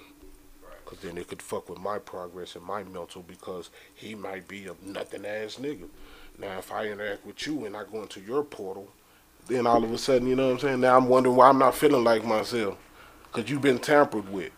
[0.88, 4.66] Because then it could fuck with my progress and my mental because he might be
[4.66, 5.86] a nothing ass nigga.
[6.38, 8.88] Now, if I interact with you and I go into your portal,
[9.48, 10.80] then all of a sudden, you know what I'm saying?
[10.80, 12.78] Now I'm wondering why I'm not feeling like myself.
[13.24, 14.52] Because you've been tampered with,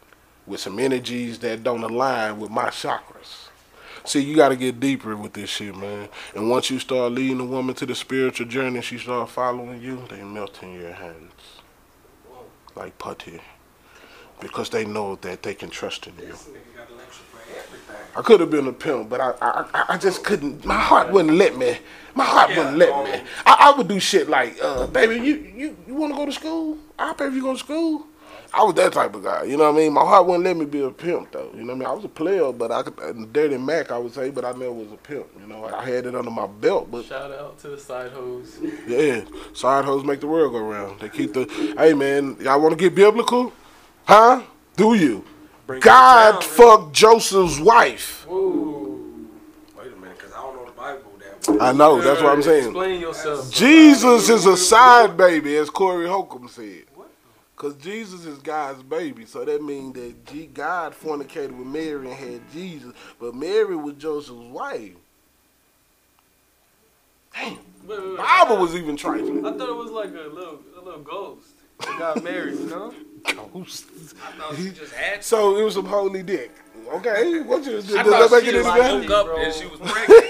[0.46, 3.48] with some energies that don't align with my chakras.
[4.04, 6.08] See, you got to get deeper with this shit, man.
[6.34, 10.04] And once you start leading a woman to the spiritual journey, she start following you,
[10.08, 11.32] they melt in your hands
[12.76, 13.40] like putty.
[14.40, 16.26] Because they know that they can trust in you.
[16.26, 17.96] This nigga got a lecture for everything.
[18.16, 20.64] I could have been a pimp, but I, I, I- I just couldn't.
[20.64, 21.78] My heart wouldn't let me.
[22.14, 23.22] My heart Yeah, wouldn't let um, me.
[23.46, 26.32] I, I would do shit like, uh, baby, you, you, you want to go to
[26.32, 26.76] school?
[26.98, 28.06] I'll pay if you go to school.
[28.52, 29.44] I was that type of guy.
[29.44, 29.92] You know what I mean?
[29.92, 31.50] My heart wouldn't let me be a pimp, though.
[31.54, 31.86] You know what I mean?
[31.88, 34.72] I was a player, but I could, Dirty Mac, I would say, but I never
[34.72, 35.26] was a pimp.
[35.40, 38.58] You know, I had it under my belt, but Shout out to the side hoes.
[38.88, 39.22] yeah,
[39.54, 40.98] side hoes make the world go round.
[40.98, 41.44] They keep the.
[41.78, 43.52] Hey man, y'all want to get biblical?
[44.04, 44.42] Huh?
[44.76, 45.24] Do you?
[45.66, 48.26] Bring God it down, fucked Joseph's wife.
[48.28, 49.28] Ooh.
[49.78, 51.62] Wait a minute, because I don't know the Bible that well.
[51.62, 52.00] I know.
[52.00, 52.64] That's what I'm saying.
[52.64, 53.52] Explain yourself.
[53.52, 56.84] Jesus is a side baby, as Corey Holcomb said.
[56.94, 57.10] What?
[57.54, 59.26] Because Jesus is God's baby.
[59.26, 62.92] So that means that G- God fornicated with Mary and had Jesus.
[63.20, 64.94] But Mary was Joseph's wife.
[67.32, 67.52] Damn.
[67.52, 68.16] Wait, wait, wait.
[68.16, 69.46] Bible was even trifling.
[69.46, 71.46] I thought it was like a little, a little ghost.
[71.78, 72.92] They got married, you know?
[73.24, 74.14] Ghosts.
[74.26, 75.22] I thought she just had.
[75.24, 76.50] So it was some holy dick.
[76.92, 77.40] Okay.
[77.40, 79.00] What you, does I that thought make she it any better?
[79.00, 79.36] woke up bro.
[79.36, 80.26] and she was pregnant.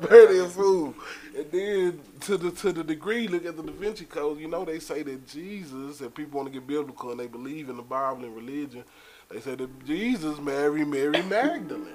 [0.08, 0.94] Dirty as fool.
[1.36, 4.38] And then to the to the degree, look at the Da Vinci Code.
[4.38, 7.68] You know they say that Jesus, if people want to get biblical and they believe
[7.68, 8.84] in the Bible and religion,
[9.30, 11.86] they say that Jesus married Mary Magdalene.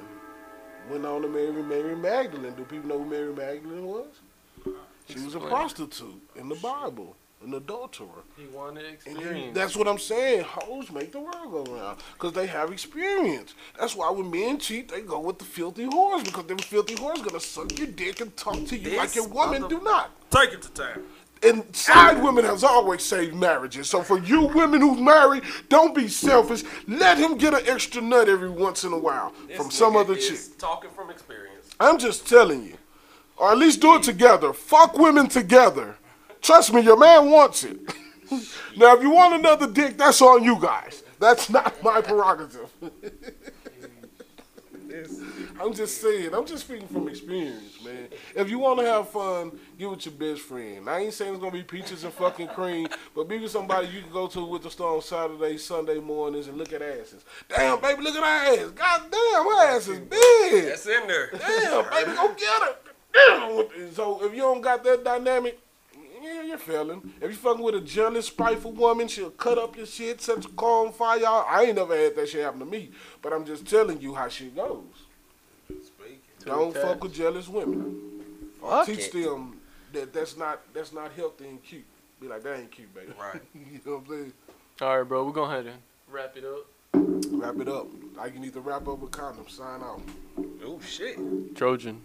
[0.89, 2.53] Went on to marry Mary Magdalene.
[2.53, 4.05] Do people know who Mary Magdalene was?
[5.09, 7.15] She was a prostitute in the Bible.
[7.45, 8.23] An adulterer.
[8.37, 9.55] He wanted And experience.
[9.55, 10.43] that's what I'm saying.
[10.43, 13.53] Hoes make the world go round because they have experience.
[13.79, 17.23] That's why when men cheat, they go with the filthy whores because them filthy whores
[17.23, 20.11] gonna suck your dick and talk to you like This your woman mother- do not.
[20.31, 21.03] Take it to town.
[21.43, 23.89] And side women has always saved marriages.
[23.89, 26.63] So for you women who's married, don't be selfish.
[26.87, 30.27] Let him get an extra nut every once in a while from some other is
[30.47, 30.57] chick.
[30.57, 31.69] Talking from experience.
[31.79, 32.77] I'm just telling you.
[33.37, 34.53] Or at least do it together.
[34.53, 35.97] Fuck women together.
[36.45, 37.75] Trust me, your man wants it.
[38.77, 41.01] now, if you want another dick, that's on you guys.
[41.19, 42.71] That's not my prerogative.
[45.59, 46.35] I'm just saying.
[46.35, 48.09] I'm just speaking from experience, man.
[48.35, 50.87] If you want to have fun, get with your best friend.
[50.87, 54.03] I ain't saying it's gonna be peaches and fucking cream, but be with somebody you
[54.03, 57.25] can go to with the store on Saturday, Sunday mornings, and look at asses.
[57.49, 58.69] Damn, baby, look at her ass.
[58.69, 60.65] God damn, her ass is big.
[60.65, 61.31] That's in there.
[61.31, 62.75] Damn, baby, go get her.
[63.15, 63.65] Damn.
[63.93, 65.59] So if you don't got that dynamic,
[66.25, 67.13] yeah, you're failing.
[67.21, 70.53] If you fucking with a jealous, spiteful woman, she'll cut up your shit, set your
[70.53, 71.25] car on fire.
[71.25, 74.27] I ain't never had that shit happen to me, but I'm just telling you how
[74.27, 74.83] shit goes.
[75.67, 76.19] Speaking.
[76.43, 76.85] Don't attached.
[76.85, 78.01] fuck with jealous women.
[78.61, 79.13] Fuck teach it.
[79.13, 79.59] them
[79.93, 81.85] that that's not that's not healthy and cute.
[82.19, 83.13] Be like, that ain't cute, baby.
[83.19, 83.41] Right.
[83.53, 84.33] you know what I'm saying?
[84.81, 85.25] All right, bro.
[85.25, 86.65] We're gonna ahead and wrap it up.
[87.31, 87.87] Wrap it up.
[88.19, 89.51] I can either wrap up with condoms.
[89.51, 90.01] Sign off.
[90.63, 91.17] Oh shit.
[91.55, 92.01] Trojan.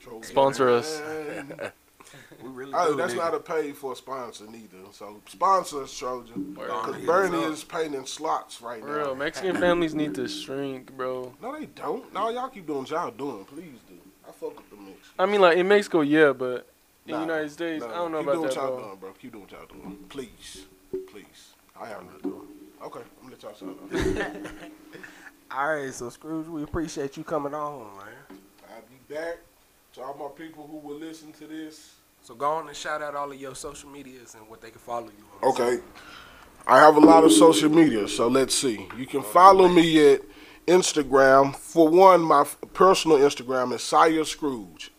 [0.00, 0.22] Troll.
[0.22, 1.02] Sponsor us.
[2.12, 2.22] Man.
[2.42, 3.16] We really Oh, do, that's nigga.
[3.18, 4.78] not a paid for sponsor neither.
[4.92, 6.54] So sponsor us, Trojan.
[6.54, 9.14] Because Bernie is painting slots right For real, now.
[9.14, 11.32] Mexican families need to shrink, bro.
[11.42, 12.12] No, they don't.
[12.12, 13.44] No, y'all keep doing what y'all doing.
[13.44, 13.94] Please do.
[14.28, 15.08] I fuck with the mix.
[15.18, 16.66] I mean, like in Mexico, yeah, but
[17.06, 18.50] in Nah, the United States, nah, I don't know about that.
[18.50, 18.86] keep about doing that, what y'all bro.
[18.86, 19.10] doing, bro.
[19.20, 19.96] Keep doing what y'all doing.
[20.08, 20.66] Please.
[21.10, 21.54] Please.
[21.80, 22.48] I have nothing doing.
[22.82, 23.68] Okay, I'm gonna let y'all sign
[24.44, 24.52] off.
[25.52, 28.38] All right, so Screwge, we appreciate you coming on, man.
[28.70, 29.38] I'll be back.
[29.94, 31.94] To all my people who will listen to this.
[32.22, 34.80] So go on and shout out all of your social medias and what they can
[34.80, 35.50] follow you on.
[35.50, 35.78] Okay.
[36.66, 38.86] I have a lot of social media, so let's see.
[38.96, 40.20] You can follow me at
[40.66, 41.56] Instagram.
[41.56, 42.44] For one, my
[42.74, 44.92] personal Instagram is Sire Screwge.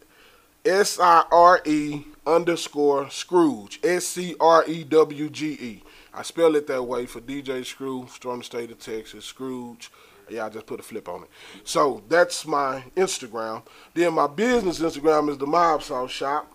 [0.65, 3.79] S I R E underscore Screwge.
[3.83, 5.83] S C R E W G E.
[6.13, 9.25] I spell it that way for DJ Screw from the state of Texas.
[9.25, 9.91] Screwge.
[10.29, 11.29] Yeah, I just put a flip on it.
[11.63, 13.63] So that's my Instagram.
[13.93, 16.51] Then my business Instagram is the Mob Sauce Shop.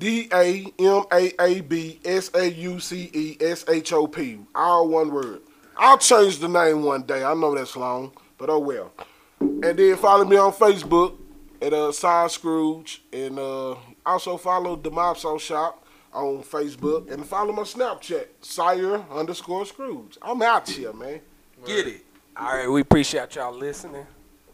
[0.00, 4.38] D A M A A B S A U C E S H O P.
[4.54, 5.42] All one word.
[5.76, 7.22] I'll change the name one day.
[7.22, 8.92] I know that's long, but oh well.
[9.40, 11.18] And then follow me on Facebook
[11.60, 13.02] at uh Side Screwge.
[13.12, 13.76] And uh
[14.06, 15.84] also follow the Mob Sauce Shop
[16.14, 17.10] on Facebook.
[17.12, 20.16] And follow my Snapchat, Sire underscore Screwge.
[20.22, 21.20] I'm out here, man.
[21.66, 22.06] Get it.
[22.38, 24.06] All right, we appreciate y'all listening.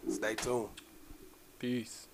[0.08, 0.68] Stay tuned.
[1.60, 2.05] Peace.